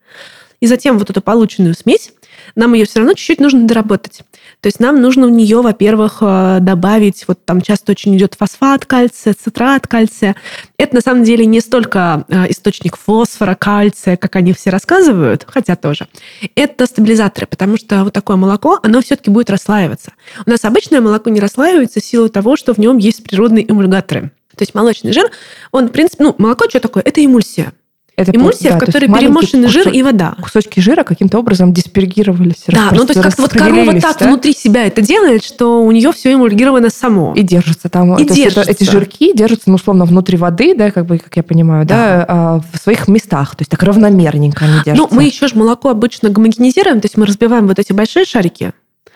[0.60, 2.12] И затем вот эту полученную смесь
[2.54, 4.20] нам ее все равно чуть-чуть нужно доработать.
[4.62, 8.86] То есть нам нужно в нее, во-первых, э, добавить, вот там часто очень идет фосфат
[8.86, 10.36] кальция, цитрат кальция.
[10.78, 15.74] Это на самом деле не столько э, источник фосфора, кальция, как они все рассказывают, хотя
[15.74, 16.06] тоже.
[16.54, 20.12] Это стабилизаторы, потому что вот такое молоко, оно все-таки будет расслаиваться.
[20.46, 24.30] У нас обычное молоко не расслаивается в силу того, что в нем есть природные эмульгаторы.
[24.56, 25.28] То есть молочный жир,
[25.72, 27.02] он, в принципе, ну, молоко что такое?
[27.02, 27.72] Это эмульсия.
[28.14, 30.36] Это Эмульсия, да, в которой перемешаны жир и вода.
[30.42, 32.64] Кусочки жира каким-то образом диспергировались.
[32.68, 34.26] Да, ну то есть как-то вот корова так да?
[34.26, 37.32] внутри себя это делает, что у нее все эмульгировано само.
[37.34, 38.16] И держится там.
[38.18, 38.60] И держится.
[38.60, 41.96] Это, эти жирки держатся, ну, условно, внутри воды, да, как бы, как я понимаю, да,
[41.96, 43.56] да а, в своих местах.
[43.56, 44.94] То есть так равномерненько они держатся.
[44.94, 48.72] Ну, мы еще же молоко обычно гомогенизируем, то есть мы разбиваем вот эти большие шарики,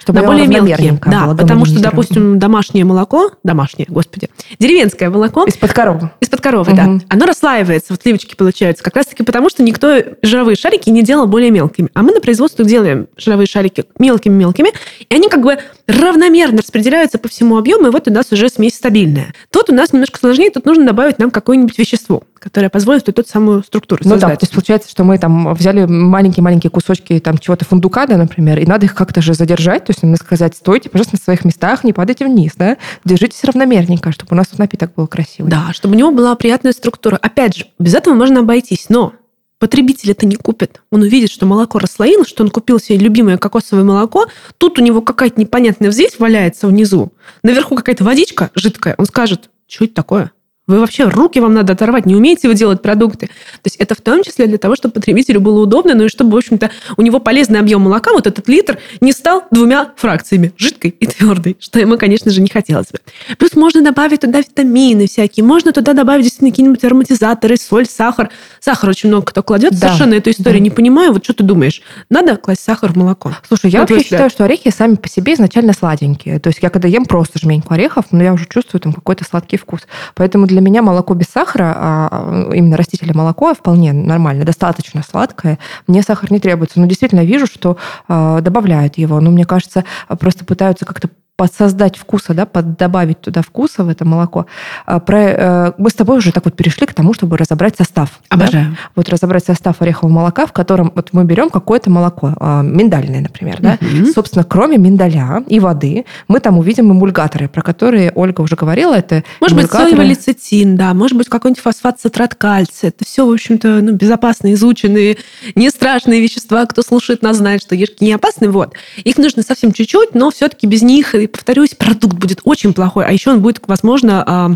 [0.06, 1.00] чтобы на более мелкие.
[1.04, 5.44] Да, потому что, допустим, домашнее молоко, домашнее, господи, деревенское молоко.
[5.46, 6.10] Из-под коровы.
[6.20, 6.76] Из-под коровы, угу.
[6.76, 6.98] да.
[7.08, 11.50] Оно расслаивается, вот сливочки получаются, как раз-таки потому, что никто жировые шарики не делал более
[11.50, 11.88] мелкими.
[11.92, 14.70] А мы на производстве делаем жировые шарики мелкими-мелкими,
[15.08, 18.74] и они как бы равномерно распределяются по всему объему, и вот у нас уже смесь
[18.74, 19.32] стабильная.
[19.50, 23.62] Тут у нас немножко сложнее, тут нужно добавить нам какое-нибудь вещество, которое позволит эту самую
[23.62, 24.30] структуру Ну создать.
[24.30, 28.58] да, то есть получается, что мы там взяли маленькие-маленькие кусочки там чего-то фундука, да, например,
[28.58, 31.84] и надо их как-то же задержать, то есть надо сказать, стойте, пожалуйста, на своих местах,
[31.84, 35.50] не падайте вниз, да, держитесь равномерненько, чтобы у нас напиток был красивый.
[35.50, 37.16] Да, чтобы у него была приятная структура.
[37.16, 39.12] Опять же, без этого можно обойтись, но
[39.58, 40.82] потребитель это не купит.
[40.90, 44.26] Он увидит, что молоко расслоилось, что он купил себе любимое кокосовое молоко,
[44.58, 48.94] тут у него какая-то непонятная взвесь валяется внизу, наверху какая-то водичка жидкая.
[48.98, 50.32] Он скажет, что это такое?
[50.66, 53.26] Вы вообще руки вам надо оторвать, не умеете вы делать продукты.
[53.26, 56.32] То есть это в том числе для того, чтобы потребителю было удобно, ну и чтобы,
[56.32, 60.90] в общем-то, у него полезный объем молока, вот этот литр, не стал двумя фракциями, жидкой
[60.90, 62.98] и твердой, что ему, конечно же, не хотелось бы.
[63.38, 68.30] Плюс можно добавить туда витамины всякие, можно туда добавить действительно какие-нибудь ароматизаторы, соль, сахар.
[68.58, 70.64] Сахар очень много кто кладет, Да, совершенно эту историю да.
[70.64, 71.12] не понимаю.
[71.12, 71.80] Вот что ты думаешь?
[72.10, 73.32] Надо класть сахар в молоко?
[73.46, 76.40] Слушай, я твой вообще считаю, что орехи сами по себе изначально сладенькие.
[76.40, 79.56] То есть я когда ем просто жменьку орехов, но я уже чувствую там какой-то сладкий
[79.58, 79.82] вкус.
[80.14, 85.58] Поэтому для меня молоко без сахара, а именно растительное молоко, вполне нормально, достаточно сладкое.
[85.86, 86.80] Мне сахар не требуется.
[86.80, 87.76] Но действительно вижу, что
[88.08, 89.20] а, добавляют его.
[89.20, 89.84] Но мне кажется,
[90.18, 94.46] просто пытаются как-то подсоздать вкуса, да, добавить туда вкуса в это молоко.
[94.86, 98.20] А, Про, э, мы с тобой уже так вот перешли к тому, чтобы разобрать состав.
[98.30, 98.36] да?
[98.36, 98.76] Обожаю.
[98.94, 103.58] Вот разобрать состав орехового молока, в котором вот мы берем какое-то молоко, а, миндальное, например,
[103.60, 104.06] да, Мгм.
[104.06, 108.94] Собственно, кроме миндаля и воды, мы там увидим эмульгаторы, про которые Ольга уже говорила.
[108.94, 112.88] Это Может быть, эмульгаторы- соевый лецитин, да, может быть, какой-нибудь фосфат цитрат кальция.
[112.88, 115.18] Это все, в общем-то, ну, безопасные, изученные,
[115.54, 116.64] не страшные вещества.
[116.64, 118.48] Кто слушает нас, знает, что ешки не опасны.
[118.48, 118.72] Вот.
[119.04, 123.04] Их нужно совсем чуть-чуть, но все-таки без них, и, повторюсь, продукт будет очень плохой.
[123.04, 124.50] А еще он будет, возможно, а,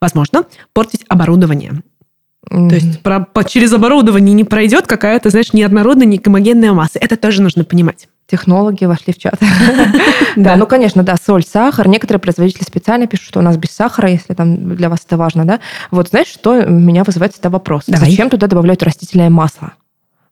[0.00, 1.82] возможно, портить оборудование.
[2.50, 2.68] Мгм.
[2.68, 6.98] То есть про- по- через оборудование не пройдет какая-то, знаешь, неоднородная, не гомогенная масса.
[7.00, 8.08] Это тоже нужно понимать.
[8.26, 9.38] Технологи вошли в чат.
[10.36, 11.86] Да, ну, конечно, да, соль, сахар.
[11.88, 15.44] Некоторые производители специально пишут, что у нас без сахара, если там для вас это важно,
[15.44, 15.60] да.
[15.92, 17.84] Вот знаешь, что меня вызывает всегда вопрос?
[17.86, 19.72] Зачем туда добавляют растительное масло?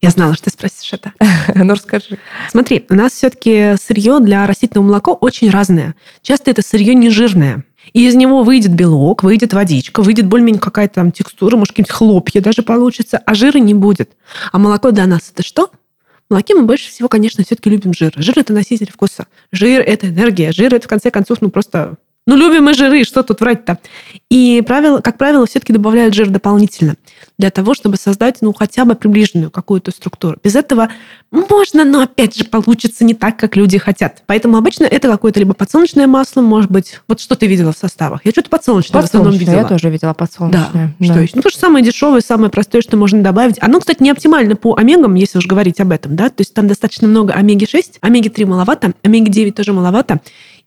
[0.02, 1.12] Я знала, что ты спросишь это.
[1.54, 2.18] Ну, расскажи.
[2.50, 5.94] Смотри, у нас все-таки сырье для растительного молока очень разное.
[6.22, 7.64] Часто это сырье не жирное.
[7.92, 12.40] И из него выйдет белок, выйдет водичка, выйдет более-менее какая-то там текстура, может, какие-нибудь хлопья
[12.40, 14.10] даже получится, а жира не будет.
[14.50, 15.70] А молоко для нас это что?
[16.30, 18.12] Молоке мы больше всего, конечно, все-таки любим жир.
[18.16, 19.26] Жир– это носитель вкуса.
[19.52, 20.50] Жир– это энергия.
[20.52, 21.96] Жир– это, в конце концов, ну просто...
[22.24, 23.78] Ну, любим мы жиры, что тут врать-то?
[24.30, 26.94] И, правило, как правило, все-таки добавляют жир дополнительно
[27.36, 30.38] для того, чтобы создать, ну, хотя бы приближенную какую-то структуру.
[30.44, 30.88] Без этого
[31.32, 34.22] можно, но, опять же, получится не так, как люди хотят.
[34.26, 37.00] Поэтому обычно это какое-то либо подсолнечное масло, может быть...
[37.08, 38.20] Вот что ты видела в составах?
[38.24, 39.68] Я что-то подсолнечное в основном Подсолнечное, видела.
[39.68, 40.94] я тоже видела Да, подсолнечное.
[41.02, 41.34] что есть?
[41.34, 43.56] Ну, то же самое дешевое, самое простое, что можно добавить.
[43.60, 46.68] Оно, кстати, не оптимально по омегам, если уж говорить об этом, да, то есть там
[46.68, 50.20] достаточно много омеги-6, омеги-3 маловато, омеги-9 тоже маловато,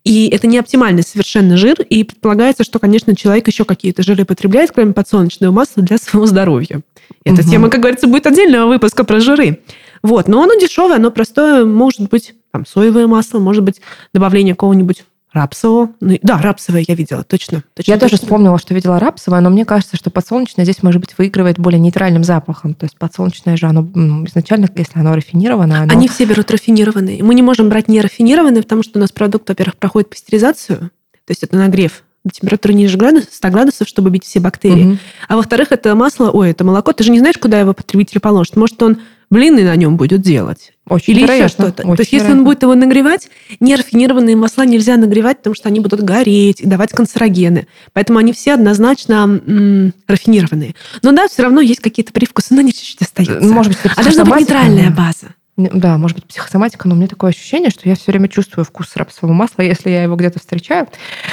[0.05, 4.71] и это не оптимальный совершенно жир, и предполагается, что, конечно, человек еще какие-то жиры потребляет,
[4.71, 6.81] кроме подсолнечного масла, для своего здоровья.
[7.25, 7.51] Эта Мгм.
[7.51, 9.61] тема, как говорится, будет отдельного выпуска про жиры.
[10.03, 13.81] Вот, но оно дешевое, оно простое, может быть, там, соевое масло, может быть,
[14.13, 15.03] добавление какого-нибудь
[15.35, 15.91] рапсового.
[15.99, 17.63] Ну, да, рапсовое я видела, точно.
[17.73, 18.25] точно Я тоже точно.
[18.25, 22.23] вспомнила, что видела рапсовое, но мне кажется, что подсолнечное здесь, может быть, выигрывает более нейтральным
[22.23, 22.73] запахом.
[22.73, 25.93] То есть подсолнечное же, оно ну, изначально, если оно рафинированное, оно...
[25.93, 27.23] Они все берут рафинированные.
[27.23, 31.43] Мы не можем брать нерафинированные, потому что у нас продукт, во-первых, проходит пастеризацию, то есть
[31.43, 34.83] это нагрев температуры ниже градусов, 100 градусов, чтобы бить все бактерии.
[34.83, 34.99] Мгм.
[35.27, 38.55] А во-вторых, это масло, ой, это молоко, ты же не знаешь, куда его потребитель положит.
[38.55, 38.97] Может, он
[39.29, 40.73] блины на нем будет делать.
[40.87, 41.83] Очень Или еще вероятно, что-то.
[41.87, 42.43] очень То есть, если он вероятно.
[42.51, 47.67] будет его нагревать, нерафинированные масла нельзя нагревать, потому что они будут гореть и давать канцерогены.
[47.93, 50.75] Поэтому они все однозначно м, рафинированные.
[51.01, 53.47] Но да, все равно есть какие-то привкусы, но они чуть-чуть остаются.
[53.47, 55.33] Может быть, а должна быть нейтральная база.
[55.57, 58.93] Да, может быть, психосоматика, но у меня такое ощущение, что я все время чувствую вкус
[58.97, 60.87] рапсового масла, если я его где-то встречаю.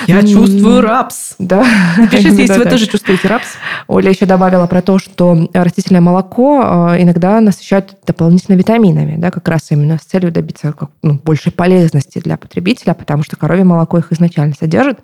[0.07, 1.35] Я М, чувствую рапс.
[1.41, 1.65] Да.
[2.09, 2.71] Пишите, если вы Да-да.
[2.71, 3.47] тоже чувствуете рапс.
[3.89, 9.49] Оля еще добавила про то, что растительное молоко э, иногда насыщают дополнительно витаминами, да, как
[9.49, 13.99] раз именно с целью добиться как, ну, большей полезности для потребителя, потому что коровье молоко
[13.99, 15.01] их изначально содержит.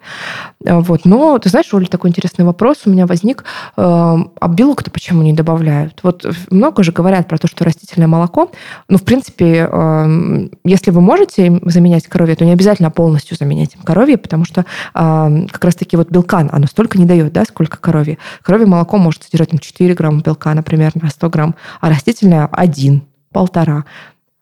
[0.64, 1.04] Э, Вот.
[1.04, 3.42] Но, ты знаешь, Оля, такой интересный вопрос у меня возник.
[3.76, 5.98] э, А белок-то почему не добавляют?
[6.04, 8.52] Вот много же говорят про то, что растительное молоко,
[8.88, 13.80] ну, в принципе, э, если вы можете заменять коровье, то не обязательно полностью заменять им
[13.80, 18.18] коровье, потому что э, как раз-таки вот белка оно столько не дает, да, сколько коровье.
[18.42, 23.02] Коровье молоко может содержать там, 4 грамма белка, например, на 100 грамм, а растительное 1,
[23.32, 23.86] полтора.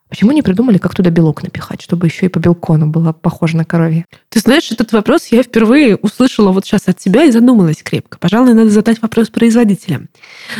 [0.09, 3.57] Почему не придумали, как туда белок напихать, чтобы еще и по белку оно было похоже
[3.57, 4.05] на коровье?
[4.29, 8.17] Ты знаешь, этот вопрос я впервые услышала вот сейчас от тебя и задумалась крепко.
[8.17, 10.07] Пожалуй, надо задать вопрос производителям.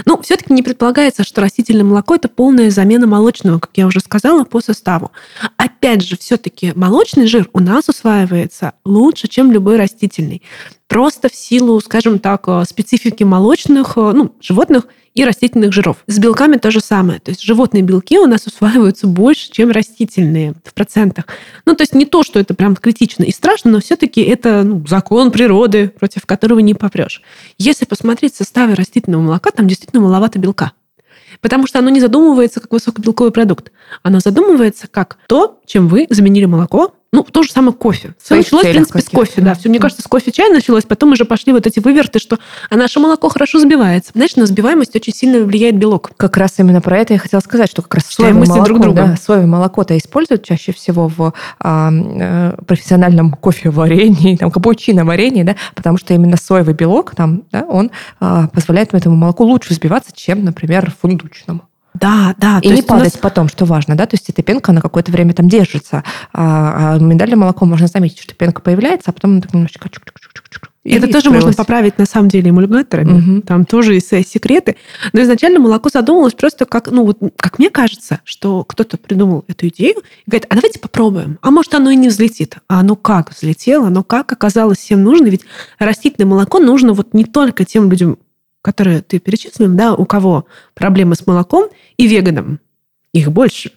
[0.06, 4.44] Ну, все-таки не предполагается, что растительное молоко– это полная замена молочного, как я уже сказала,
[4.44, 5.12] по составу.
[5.56, 10.42] Опять же, все-таки молочный жир у нас усваивается лучше, чем любой растительный.
[10.88, 15.98] Просто в силу, скажем так, э, специфики молочных, э, ну, животных и растительных жиров.
[16.06, 17.20] С белками то же самое.
[17.20, 21.26] То есть животные белки у нас усваиваются больше, чем растительные в процентах.
[21.66, 24.86] Ну, то есть не то, что это прям критично и страшно, но все-таки это ну,
[24.86, 27.24] закон природы, против которого не попрешь.
[27.58, 30.74] Если посмотреть составы растительного молока, там действительно маловато белка.
[31.42, 33.72] Потому что оно не задумывается как высокобелковый продукт.
[34.04, 38.14] Оно задумывается как то, чем вы заменили молоко ну, то же самое кофе.
[38.22, 39.56] Все началось, в принципе, с кофе, да.
[39.56, 42.38] Все, мне кажется, с кофе чай началось, потом уже пошли вот эти выверты, что
[42.70, 44.12] а наше молоко хорошо сбивается.
[44.14, 46.12] Знаешь, на сбиваемость очень сильно влияет белок.
[46.16, 49.04] Как раз именно про это я хотела сказать, что как раз соевое молоко, друг друга.
[49.08, 56.14] Да, соевое молоко-то используют чаще всего в а, профессиональном кофе-варении, там, капучино-варенье, да, потому что
[56.14, 61.64] именно соевый белок там, да, он а, позволяет этому молоку лучше взбиваться, чем, например, фундучному.
[61.94, 62.60] Да, да.
[62.62, 63.22] И не падать нас...
[63.22, 66.04] потом, что важно, да, то есть эта пенка на какое-то время там держится.
[66.34, 70.04] А, а миндальное молоко можно заметить, что пенка появляется, а потом она так немножечко чук
[70.04, 73.20] -чук -чук -чук и это тоже можно поправить на самом деле эмульгаторами.
[73.20, 73.42] Угу.
[73.42, 74.78] Там тоже есть свои секреты.
[75.12, 79.68] Но изначально молоко задумывалось просто как, ну вот, как мне кажется, что кто-то придумал эту
[79.68, 81.40] идею и говорит, а давайте попробуем.
[81.42, 82.60] А может, оно и не взлетит.
[82.70, 85.28] А оно как взлетело, оно как оказалось всем нужно.
[85.28, 85.42] Ведь
[85.78, 88.18] растительное молоко нужно вот не только тем людям,
[88.68, 92.60] которые ты перечислил, да, у кого проблемы с молоком и веганом,
[93.14, 93.72] их больше.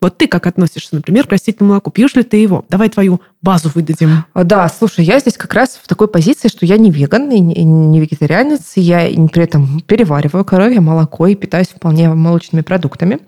[0.00, 1.90] Вот ты как относишься, например, к растительному молоку?
[1.90, 2.64] Пьешь ли ты его?
[2.68, 4.24] Давай твою базу выдадим.
[4.34, 7.40] А, да, слушай, я здесь как раз в такой позиции, что я не веган и
[7.40, 13.18] не вегетарианец, я при этом перевариваю коровье молоко и питаюсь вполне молочными продуктами.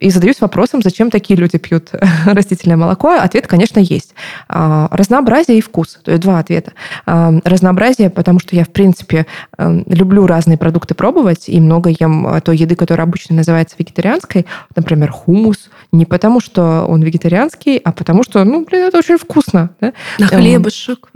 [0.00, 1.90] И задаюсь вопросом, зачем такие люди пьют
[2.24, 3.10] растительное молоко?
[3.10, 4.14] Ответ, конечно, есть.
[4.48, 5.98] А, разнообразие и вкус.
[6.02, 6.72] То есть два ответа.
[7.06, 9.26] Разнообразие, потому что я, в принципе,
[9.58, 14.46] эм, люблю разные продукты пробовать и много ем а, той еды, которая обычно называется вегетарианской,
[14.74, 19.70] например, хумус, не потому что он вегетарианский, а потому что, ну, блин, это очень вкусно.
[19.80, 19.92] Да?
[20.18, 21.10] На хлебушек.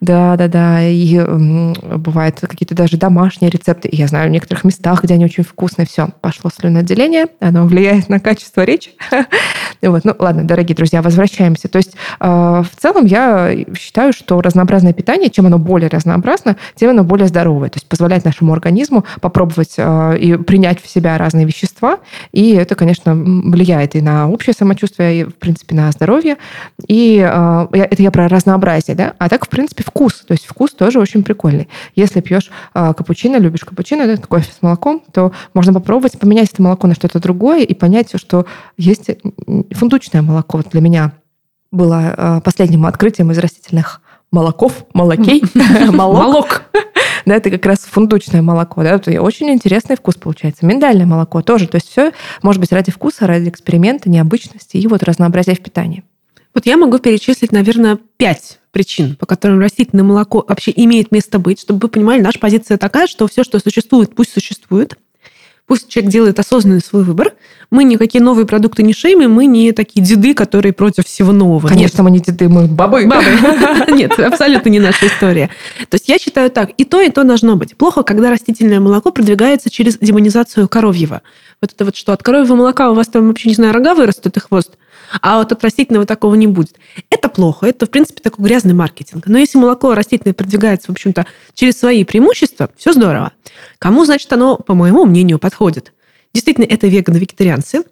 [0.00, 0.82] Да, да, да.
[0.82, 1.20] И
[1.96, 3.88] бывают какие-то даже домашние рецепты.
[3.92, 5.86] Я знаю в некоторых местах, где они очень вкусные.
[5.86, 8.92] Все, пошло слюноотделение, оно влияет на качество речи.
[9.82, 10.04] вот.
[10.04, 11.68] Ну, ладно, дорогие друзья, возвращаемся.
[11.68, 16.90] То есть, э, в целом, я считаю, что разнообразное питание, чем оно более разнообразно, тем
[16.90, 17.68] оно более здоровое.
[17.68, 21.98] То есть, позволяет нашему организму попробовать э, и принять в себя разные вещества.
[22.32, 26.36] И это, конечно, влияет и на общее самочувствие, и, в принципе, на здоровье.
[26.92, 29.14] И э, это я про разнообразие, да?
[29.16, 30.24] А так, в принципе, вкус.
[30.26, 31.70] То есть вкус тоже очень прикольный.
[31.96, 36.60] Если пьешь э, капучино, любишь капучино, да, кофе с молоком, то можно попробовать поменять это
[36.60, 38.44] молоко на что-то другое и понять, что
[38.76, 39.10] есть
[39.70, 40.58] фундучное молоко.
[40.58, 41.12] Вот для меня
[41.70, 45.42] было э, последним открытием из растительных молоков, молокей,
[45.90, 46.64] молок.
[47.24, 48.82] Да, это как раз фундучное молоко.
[48.82, 50.66] Да, очень интересный вкус получается.
[50.66, 51.68] Миндальное молоко тоже.
[51.68, 52.10] То есть все
[52.42, 56.02] может быть ради вкуса, ради эксперимента, необычности и вот разнообразия в питании.
[56.54, 61.60] Вот я могу перечислить, наверное, пять причин, по которым растительное молоко вообще имеет место быть,
[61.60, 64.96] чтобы вы понимали, наша позиция такая, что все, что существует, пусть существует.
[65.66, 67.34] Пусть человек делает осознанный свой выбор.
[67.70, 71.68] Мы никакие новые продукты не шеймим, мы не такие деды, которые против всего нового.
[71.68, 72.04] Конечно, Нет.
[72.04, 73.06] мы не деды, мы бабы.
[73.06, 73.24] Бабы.
[73.92, 75.50] Нет, абсолютно не наша история.
[75.88, 77.76] То есть я считаю так, и то, и то должно быть.
[77.76, 81.22] Плохо, когда растительное молоко продвигается через демонизацию коровьего.
[81.62, 84.36] Вот это вот что, от коровьего молока у вас там вообще, не знаю, рога вырастут
[84.36, 84.76] и хвост
[85.20, 86.76] а вот от растительного такого не будет.
[87.10, 89.26] Это плохо, это, в принципе, такой грязный маркетинг.
[89.26, 93.32] Но если молоко растительное продвигается, в общем-то, через свои преимущества, все здорово.
[93.78, 95.92] Кому, значит, оно, по моему мнению, подходит?
[96.32, 97.82] Действительно, это веганы-вегетарианцы.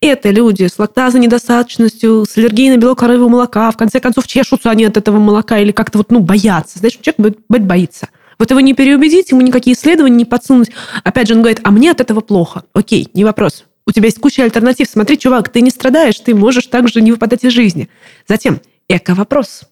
[0.00, 3.70] Это люди с лактазой недостаточностью, с аллергией на белок коровьего молока.
[3.72, 6.78] В конце концов, чешутся они от этого молока или как-то вот, ну, боятся.
[6.78, 8.08] Знаешь, человек боится.
[8.40, 10.70] Вот его не переубедить, ему никакие исследования не подсунуть.
[11.04, 12.64] Опять же, он говорит, а мне от этого плохо.
[12.72, 13.66] Окей, не вопрос.
[13.86, 14.88] У тебя есть куча альтернатив.
[14.88, 17.90] Смотри, чувак, ты не страдаешь, ты можешь также не выпадать из жизни.
[18.26, 19.64] Затем, эко-вопрос.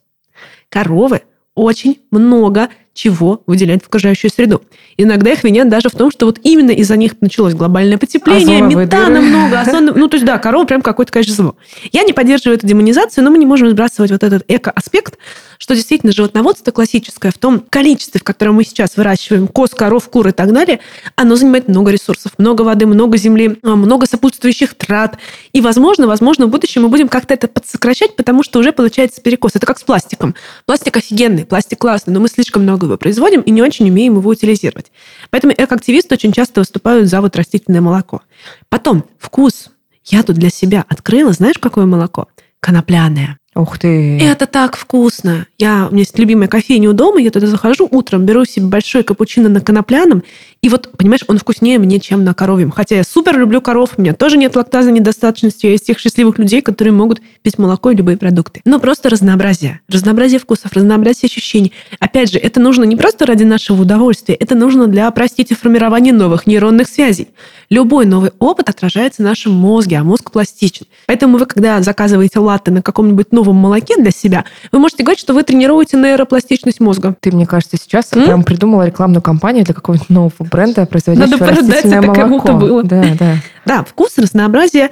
[0.69, 1.23] Коровы
[1.55, 4.61] очень много чего выделяют в окружающую среду.
[4.97, 8.87] Иногда их винят даже в том, что вот именно из-за них началось глобальное потепление, Озоновые
[8.87, 9.21] метана дыры.
[9.21, 9.61] много.
[9.67, 9.93] Озон...
[9.95, 11.57] Ну, то есть, да, корова прям какое-то, конечно, зло.
[11.93, 15.17] Я не поддерживаю эту демонизацию, но мы не можем сбрасывать вот этот эко-аспект,
[15.59, 20.27] что действительно животноводство классическое в том количестве, в котором мы сейчас выращиваем коз, коров, кур
[20.27, 20.81] и так далее,
[21.15, 25.19] оно занимает много ресурсов, много воды, много земли, а, много сопутствующих трат.
[25.53, 29.53] И, возможно, возможно, в будущем мы будем как-то это подсокращать, потому что уже получается перекос.
[29.55, 30.35] Это как с пластиком.
[30.67, 34.31] Пластик офигенный, пластик классный, но мы слишком много его производим и не очень умеем его
[34.31, 34.93] утилизировать.
[35.31, 38.23] Поэтому экоактивисты очень часто выступают за вот растительное молоко.
[38.69, 39.71] Потом, вкус.
[40.05, 42.29] Я тут для себя открыла, знаешь, какое молоко?
[42.61, 43.38] Конопляное.
[43.59, 44.21] Ух ты!
[44.21, 45.49] Это так вкусно.
[45.59, 49.03] Я, у меня есть любимая кофейня у дома, я туда захожу утром, беру себе большой
[49.03, 50.23] капучино на конопляном,
[50.61, 52.71] и вот, понимаешь, он вкуснее мне, чем на коровьем.
[52.71, 56.39] Хотя я супер люблю коров, у меня тоже нет лактазы недостаточности, я из тех счастливых
[56.39, 58.61] людей, которые могут пить молоко и любые продукты.
[58.65, 59.81] Но просто разнообразие.
[59.89, 61.73] Разнообразие вкусов, разнообразие ощущений.
[61.99, 66.47] Опять же, это нужно не просто ради нашего удовольствия, это нужно для, простите, формирования новых
[66.47, 67.29] нейронных связей.
[67.71, 70.87] Любой новый опыт отражается в нашем мозге, а мозг пластичен.
[71.07, 75.35] Поэтому вы, когда заказываете латте на каком-нибудь новом молоке для себя, вы можете говорить, что
[75.35, 77.15] вы тренируете нейропластичность мозга.
[77.21, 78.25] Ты, мне кажется, сейчас М?
[78.25, 82.15] прям придумала рекламную кампанию для какого-нибудь нового бренда, производящего Надо продать это молоко.
[82.15, 82.83] кому-то было.
[82.83, 83.35] Да, да.
[83.67, 84.91] Да, вкус, разнообразие.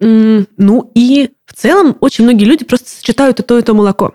[0.00, 4.14] Ну и в целом очень многие люди просто сочетают и то, и то молоко.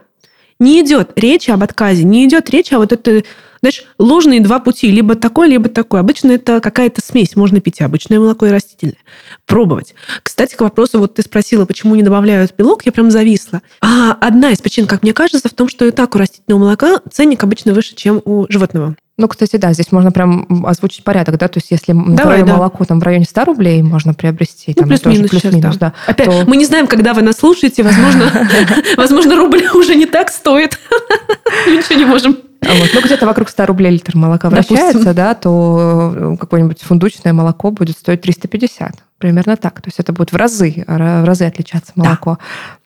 [0.60, 3.24] Не идет речь об отказе, не идет речь о вот это
[3.62, 6.00] знаешь, ложные два пути, либо такой, либо такой.
[6.00, 8.98] Обычно это какая-то смесь, можно пить обычное молоко, и растительное.
[9.46, 9.94] Пробовать.
[10.24, 13.62] Кстати, к вопросу, вот ты спросила, почему не добавляют белок, я прям зависла.
[13.80, 17.02] А одна из причин, как мне кажется, в том, что и так у растительного молока
[17.12, 18.96] ценник обычно выше, чем у животного.
[19.18, 22.56] Ну, кстати, да, здесь можно прям озвучить порядок, да, то есть если Давай, да.
[22.56, 25.94] молоко там в районе 100 рублей можно приобрести, ну, плюс-минус плюс, плюс, минус, да.
[26.08, 26.44] Опять, то...
[26.48, 28.32] мы не знаем, когда вы нас слушаете, возможно,
[28.98, 30.80] возможно, рубль уже не так стоит.
[31.68, 32.90] Ничего не можем вот.
[32.94, 35.14] Ну, где-то вокруг 100 рублей литр молока вращается, Допустим.
[35.16, 38.94] да, то э, какое-нибудь фундучное молоко будет стоить 350.
[39.18, 39.82] Примерно так.
[39.82, 42.38] То есть это будет в разы, в разы отличаться молоко.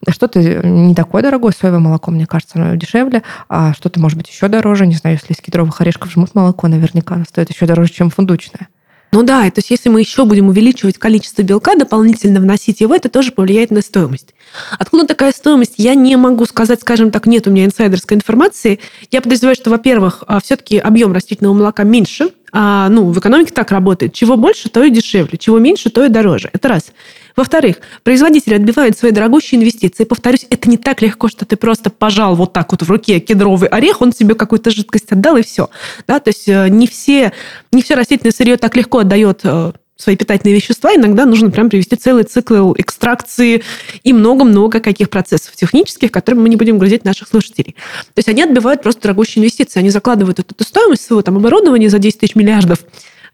[0.02, 0.12] Да.
[0.12, 4.48] Что-то не такое дорогое соевое молоко, мне кажется, оно дешевле, а что-то может быть еще
[4.48, 4.86] дороже.
[4.86, 8.68] Не знаю, если из кедровых орешков жмут молоко, наверняка оно стоит еще дороже, чем фундучное.
[9.16, 13.08] Ну да, то есть если мы еще будем увеличивать количество белка, дополнительно вносить его, это
[13.08, 14.36] тоже повлияет на стоимость.
[14.78, 15.76] Откуда такая стоимость?
[15.78, 18.82] Я не могу сказать, скажем так, нет у меня инсайдерской информации.
[19.12, 23.72] Я подозреваю, что, во-первых, а, все-таки объем растительного молока меньше, а, ну, в экономике так
[23.72, 24.12] работает.
[24.12, 25.38] Чего больше, то и дешевле.
[25.38, 26.50] Чего меньше, то и дороже.
[26.52, 26.92] Это раз.
[27.36, 30.06] Во-вторых, производители отбивают свои дорогущие инвестиции.
[30.06, 33.68] Повторюсь, это не так легко, что ты просто пожал вот так вот в руке кедровый
[33.68, 35.70] орех, он тебе какую-то жидкость отдал, и все.
[36.08, 36.20] Да?
[36.20, 37.34] То есть э, не все,
[37.72, 41.96] не все растительное сырье так легко отдает э, свои питательные вещества, иногда нужно прям привести
[41.96, 43.64] целый цикл экстракции
[44.04, 47.76] и много-много каких процессов технических, которые мы не будем грузить наших слушателей.
[48.14, 52.00] То есть они отбивают просто дорогущие инвестиции, они закладывают эту, стоимость своего там оборудования за
[52.00, 52.80] 10 тысяч миллиардов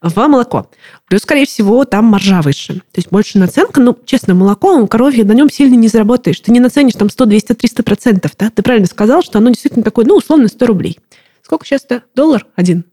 [0.01, 0.69] в молоко.
[1.07, 2.75] Плюс, скорее всего, там маржа выше.
[2.75, 3.79] То есть больше наценка.
[3.79, 6.39] Ну, честно, молоко, коровье, на нем сильно не заработаешь.
[6.39, 8.31] Ты не наценишь там 100, 200, 300 процентов.
[8.37, 8.49] Да?
[8.49, 10.99] Ты правильно сказал, что оно действительно такое, ну, условно, 100 рублей.
[11.43, 12.03] Сколько сейчас-то?
[12.15, 12.85] Доллар один.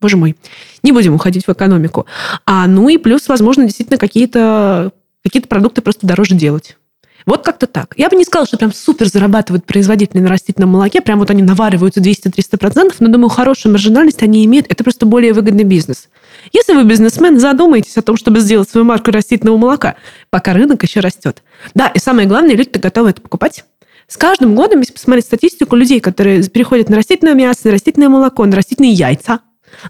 [0.00, 0.36] Боже мой.
[0.82, 2.06] Не будем уходить в экономику.
[2.46, 4.92] А, ну и плюс, возможно, действительно какие-то
[5.22, 6.76] какие продукты просто дороже делать.
[7.26, 7.94] Вот как-то так.
[7.98, 11.42] Я бы не сказала, что прям супер зарабатывают производители на растительном молоке, прям вот они
[11.42, 14.66] навариваются 200-300%, но, думаю, хорошую маржинальность они имеют.
[14.70, 16.08] Это просто более выгодный бизнес.
[16.52, 19.96] Если вы бизнесмен, задумайтесь о том, чтобы сделать свою марку растительного молока,
[20.30, 21.42] пока рынок еще растет.
[21.74, 23.64] Да, и самое главное, люди готовы это покупать.
[24.06, 28.44] С каждым годом, если посмотреть статистику людей, которые переходят на растительное мясо, на растительное молоко,
[28.44, 29.40] на растительные яйца,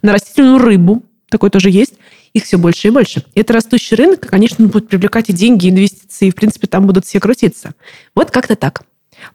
[0.03, 1.95] на растительную рыбу, такое тоже есть,
[2.35, 3.25] их все больше и больше.
[3.35, 6.87] И это растущий рынок, конечно, будет привлекать и деньги, и инвестиции, и, в принципе, там
[6.87, 7.73] будут все крутиться.
[8.15, 8.83] Вот как-то так.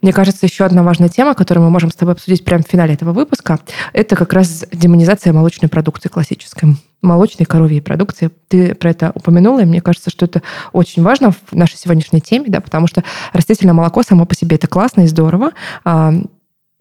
[0.01, 2.93] Мне кажется, еще одна важная тема, которую мы можем с тобой обсудить прямо в финале
[2.93, 3.59] этого выпуска,
[3.93, 6.76] это как раз демонизация молочной продукции классической
[7.06, 8.30] молочной коровьей продукции.
[8.47, 10.41] Ты про это упомянула, и мне кажется, что это
[10.74, 13.03] очень важно в нашей сегодняшней теме, да, потому что
[13.34, 15.51] растительное молоко само по себе это классно и здорово,
[15.84, 16.14] а,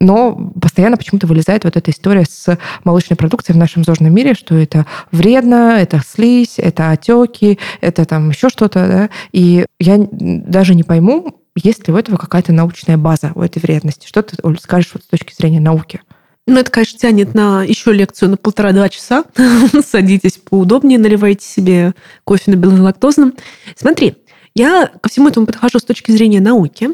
[0.00, 4.54] но постоянно почему-то вылезает вот эта история с молочной продукцией в нашем зожном мире, что
[4.54, 10.82] это вредно, это слизь, это отеки, это там еще что-то, да, и я даже не
[10.82, 14.08] пойму, есть ли у этого какая-то научная база, у этой вредности.
[14.08, 16.00] Что ты, скажешь вот с точки зрения науки?
[16.46, 19.24] Ну, это, конечно, тянет на еще лекцию на полтора-два часа.
[19.86, 23.34] Садитесь поудобнее, наливайте себе кофе на белолактозном.
[23.76, 24.16] Смотри,
[24.54, 26.90] я ко всему этому подхожу с точки зрения науки.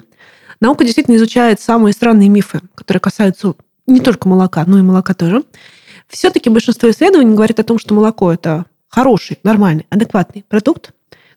[0.61, 3.55] Наука действительно изучает самые странные мифы, которые касаются
[3.89, 5.43] не только молока, но и молока тоже.
[6.07, 10.93] Все-таки большинство исследований говорит о том, что молоко– это хороший, нормальный, адекватный продукт,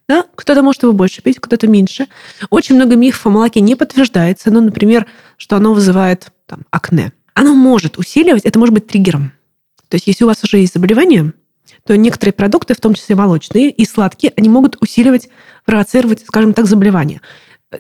[0.08, 0.26] да?
[0.36, 2.08] Кто-то может его больше пить, кто-то меньше.
[2.50, 4.52] Очень много мифов о молоке не подтверждается.
[4.52, 5.08] Ну, например,
[5.38, 7.14] что оно вызывает там, акне.
[7.34, 9.32] Оно может усиливать, это может быть триггером.
[9.90, 11.34] То есть если у вас уже есть заболевание,
[11.86, 15.30] то некоторые продукты, в том числе молочные и сладкие, они могут усиливать,
[15.66, 17.22] провоцировать, скажем так, заболевание.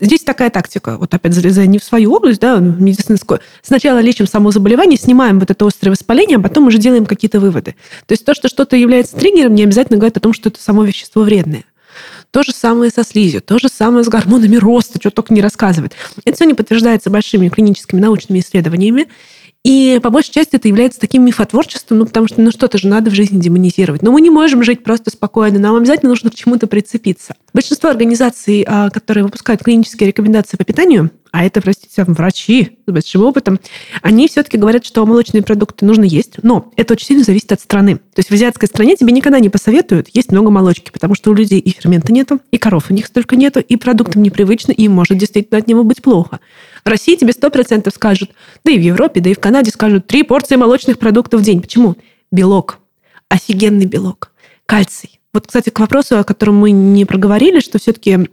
[0.01, 3.41] Здесь такая тактика, вот опять залезая не в свою область, да, медицинскую.
[3.61, 7.75] Сначала лечим само заболевание, снимаем вот это острое воспаление, а потом уже делаем какие-то выводы.
[8.07, 10.83] То есть то, что что-то является триггером, не обязательно говорит о том, что это само
[10.83, 11.65] вещество вредное.
[12.31, 15.93] То же самое со слизью, то же самое с гормонами роста, что только не рассказывает.
[16.25, 19.07] Это все не подтверждается большими клиническими научными исследованиями.
[19.63, 23.09] И по большей части это является таким мифотворчеством, ну, потому что ну, что-то же надо
[23.09, 24.01] в жизни демонизировать.
[24.01, 27.35] Но мы не можем жить просто спокойно, нам обязательно нужно к чему-то прицепиться.
[27.53, 33.23] Большинство организаций, а, которые выпускают клинические рекомендации по питанию, а это, простите, врачи с большим
[33.23, 33.59] опытом,
[34.03, 37.95] они все-таки говорят, что молочные продукты нужно есть, но это очень сильно зависит от страны.
[37.95, 41.33] То есть в азиатской стране тебе никогда не посоветуют есть много молочки, потому что у
[41.33, 45.17] людей и фермента нету, и коров у них столько нету, и продуктам непривычно, и может
[45.17, 46.39] действительно от него быть плохо.
[46.85, 48.29] В России тебе сто процентов скажут,
[48.63, 51.61] да и в Европе, да и в Канаде скажут, три порции молочных продуктов в день.
[51.61, 51.95] Почему?
[52.31, 52.77] Белок.
[53.29, 54.31] Офигенный белок.
[54.67, 55.19] Кальций.
[55.33, 58.29] Вот, кстати, к вопросу, о котором мы не проговорили, что все-таки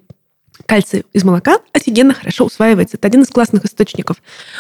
[0.71, 2.97] Кальций из молока офигенно хорошо усваивается.
[2.97, 4.19] Это один из классных источников.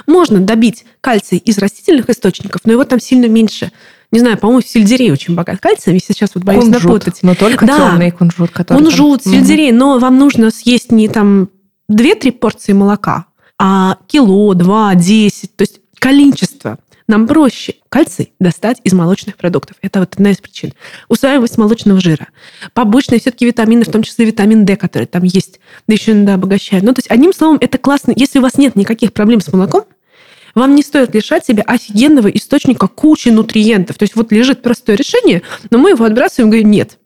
[0.09, 3.71] Можно добить кальций из растительных источников, но его там сильно меньше.
[4.11, 5.95] Не знаю, по-моему, сельдерей очень богат кальцием.
[5.95, 7.19] Я сейчас вот боюсь кунжут, напутать.
[7.23, 7.93] Но только да.
[7.93, 8.79] темный кунжут, который...
[8.79, 9.33] Кунжут, там...
[9.33, 9.71] сельдерей.
[9.71, 11.49] Но вам нужно съесть не там
[11.93, 15.55] 2-3 порции молока, а кило, два, десять.
[15.55, 16.81] То есть количество.
[17.11, 19.77] Нам проще кальций достать из молочных продуктов.
[19.83, 20.75] Это вот одна из причин.
[21.09, 22.29] Усваиваемость молочного жира.
[22.73, 25.59] Побочные все-таки витамины, в том числе витамин D, который там есть,
[25.89, 26.85] да еще иногда обогащает.
[26.85, 28.13] Ну, то есть, одним словом, это классно.
[28.15, 29.87] Если у вас нет никаких проблем с молоком,
[30.55, 33.99] вам не стоит лишать себя офигенного источника кучи нутриентов.
[33.99, 36.97] То есть вот лежит простое решение, но мы его отбрасываем и говорим, нет,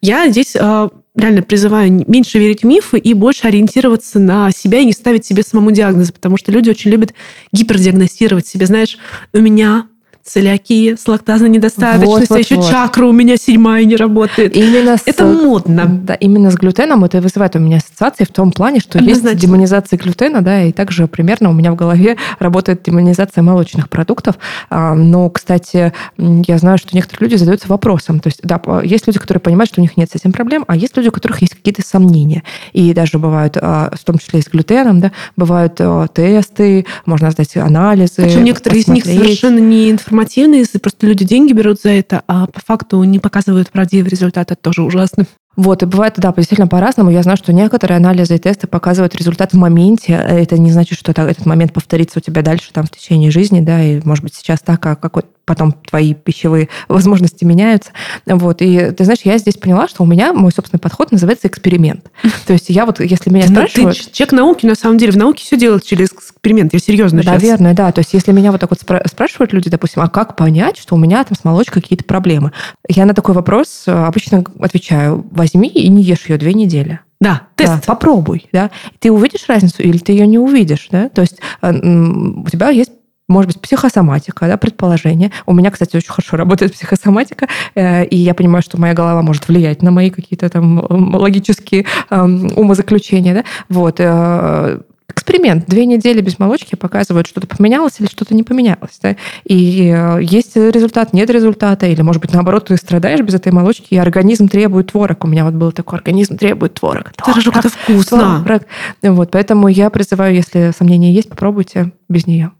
[0.00, 4.84] я здесь э, реально призываю меньше верить в мифы и больше ориентироваться на себя и
[4.84, 7.14] не ставить себе самому диагнозы, потому что люди очень любят
[7.52, 8.66] гипердиагностировать себе.
[8.66, 8.98] Знаешь,
[9.32, 9.86] у меня
[10.24, 12.70] целиакия, с лактазной недостаточностью, вот, вот, еще вот.
[12.70, 14.56] чакра у меня седьмая не работает.
[14.56, 15.84] Именно это с, модно.
[16.02, 19.28] Да, именно с глютеном это вызывает у меня ассоциации в том плане, что Однозначно.
[19.28, 24.36] есть демонизация глютена, да, и также примерно у меня в голове работает демонизация молочных продуктов.
[24.70, 28.20] А, но, кстати, я знаю, что некоторые люди задаются вопросом.
[28.20, 30.74] То есть, да, есть люди, которые понимают, что у них нет с этим проблем, а
[30.76, 32.42] есть люди, у которых есть какие-то сомнения.
[32.72, 37.30] И даже бывают, а, в том числе и с глютеном, да, бывают а, тесты, можно
[37.30, 38.22] сдать анализы.
[38.22, 42.46] Причем некоторые из них совершенно не информативные информативные, просто люди деньги берут за это, а
[42.46, 45.26] по факту не показывают правдивый результат, это тоже ужасно.
[45.56, 47.10] Вот, и бывает, да, действительно по-разному.
[47.10, 50.12] Я знаю, что некоторые анализы и тесты показывают результат в моменте.
[50.12, 53.60] Это не значит, что это, этот момент повторится у тебя дальше там в течение жизни,
[53.60, 57.90] да, и, может быть, сейчас так, а какой потом твои пищевые возможности меняются.
[58.26, 58.62] Вот.
[58.62, 62.10] И ты знаешь, я здесь поняла, что у меня мой собственный подход называется эксперимент.
[62.46, 63.98] То есть я вот, если меня спрашивают...
[63.98, 65.12] Ты человек науки, на самом деле.
[65.12, 66.72] В науке все делают через эксперимент.
[66.72, 67.42] Я серьезно Да, сейчас.
[67.42, 67.92] верно, да.
[67.92, 70.98] То есть если меня вот так вот спрашивают люди, допустим, а как понять, что у
[70.98, 72.52] меня там с молочкой какие-то проблемы?
[72.88, 77.00] Я на такой вопрос э, обычно отвечаю, возьми и не ешь ее две недели.
[77.20, 77.72] Да, тест.
[77.72, 78.70] Да, попробуй, да.
[78.98, 81.08] Ты увидишь разницу или ты ее не увидишь, да?
[81.08, 82.90] То есть э, у тебя есть
[83.28, 85.30] может быть, психосоматика, да, предположение.
[85.46, 89.48] У меня, кстати, очень хорошо работает психосоматика, э, и я понимаю, что моя голова может
[89.48, 93.44] влиять на мои какие-то там логические умозаключения, да.
[93.68, 93.96] Вот.
[93.98, 95.66] Э, эксперимент.
[95.66, 98.98] Две недели без молочки показывают, что-то поменялось или что-то не поменялось.
[99.02, 99.16] Да?
[99.44, 103.94] И э, есть результат, нет результата, или, может быть, наоборот, ты страдаешь без этой молочки,
[103.94, 105.24] и организм требует творог.
[105.24, 107.12] У меня вот был такой организм требует творог.
[107.18, 108.42] Хорошо, это вкусно.
[108.44, 108.62] Творог.
[109.02, 112.52] Вот, поэтому я призываю, если сомнения есть, попробуйте без нее.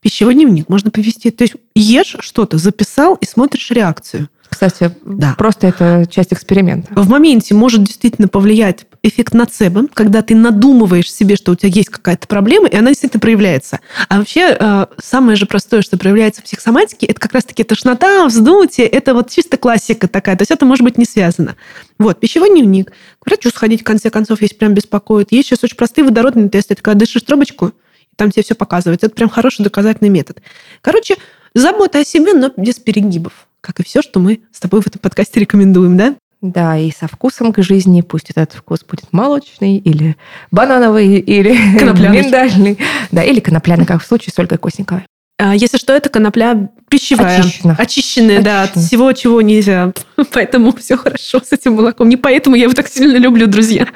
[0.00, 1.30] Пищевой дневник можно повести.
[1.30, 4.28] То есть ешь что-то, записал и смотришь реакцию.
[4.48, 5.34] Кстати, да.
[5.36, 6.92] просто это часть эксперимента.
[6.94, 11.90] В моменте может действительно повлиять эффект нацебо, когда ты надумываешь себе, что у тебя есть
[11.90, 13.80] какая-то проблема, и она действительно проявляется.
[14.08, 18.86] А вообще э, самое же простое, что проявляется в психосоматике, это как раз-таки тошнота, вздутие,
[18.86, 21.56] это вот чисто классика такая, то есть это может быть не связано.
[21.98, 22.90] Вот, пищевой дневник.
[23.20, 25.30] К врачу сходить, в конце концов, если прям беспокоит.
[25.30, 26.74] Есть сейчас очень простые водородные тесты.
[26.74, 27.72] Это когда дышишь трубочку,
[28.18, 29.06] там тебе все показывается.
[29.06, 30.42] Это прям хороший доказательный метод.
[30.82, 31.16] Короче,
[31.54, 33.32] забота о себе, но без перегибов.
[33.60, 36.16] Как и все, что мы с тобой в этом подкасте рекомендуем, да?
[36.40, 40.16] Да, и со вкусом к жизни, пусть этот вкус будет молочный, или
[40.50, 41.50] банановый, или
[42.10, 42.78] миндальный,
[43.10, 45.04] да, или конопляный, как в случае с Ольгой Косниковой.
[45.40, 47.38] А если что, это конопля пищевая.
[47.38, 47.76] Очищена.
[47.78, 49.92] Очищенная, да, от всего, чего нельзя.
[50.32, 52.08] Поэтому все хорошо с этим молоком.
[52.08, 53.86] Не поэтому я его так сильно люблю, друзья.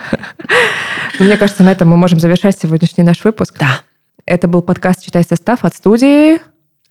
[1.19, 3.57] Мне кажется, на этом мы можем завершать сегодняшний наш выпуск.
[3.59, 3.83] Да.
[4.25, 6.35] Это был подкаст «Читай состав» от студии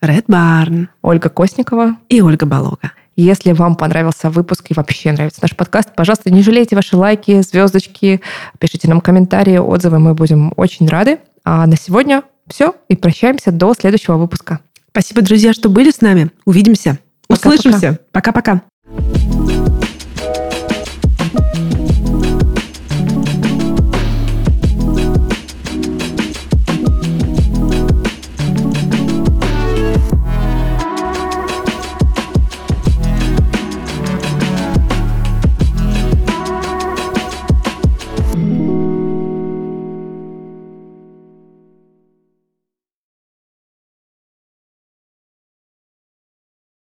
[0.01, 0.87] Red Barn.
[1.01, 1.95] Ольга Костникова.
[2.09, 2.91] И Ольга Балога.
[3.15, 8.21] Если вам понравился выпуск и вообще нравится наш подкаст, пожалуйста, не жалейте ваши лайки, звездочки,
[8.59, 11.19] пишите нам комментарии, отзывы, мы будем очень рады.
[11.45, 14.59] А на сегодня все, и прощаемся до следующего выпуска.
[14.89, 16.31] Спасибо, друзья, что были с нами.
[16.45, 17.99] Увидимся, услышимся.
[18.11, 18.61] Пока-пока.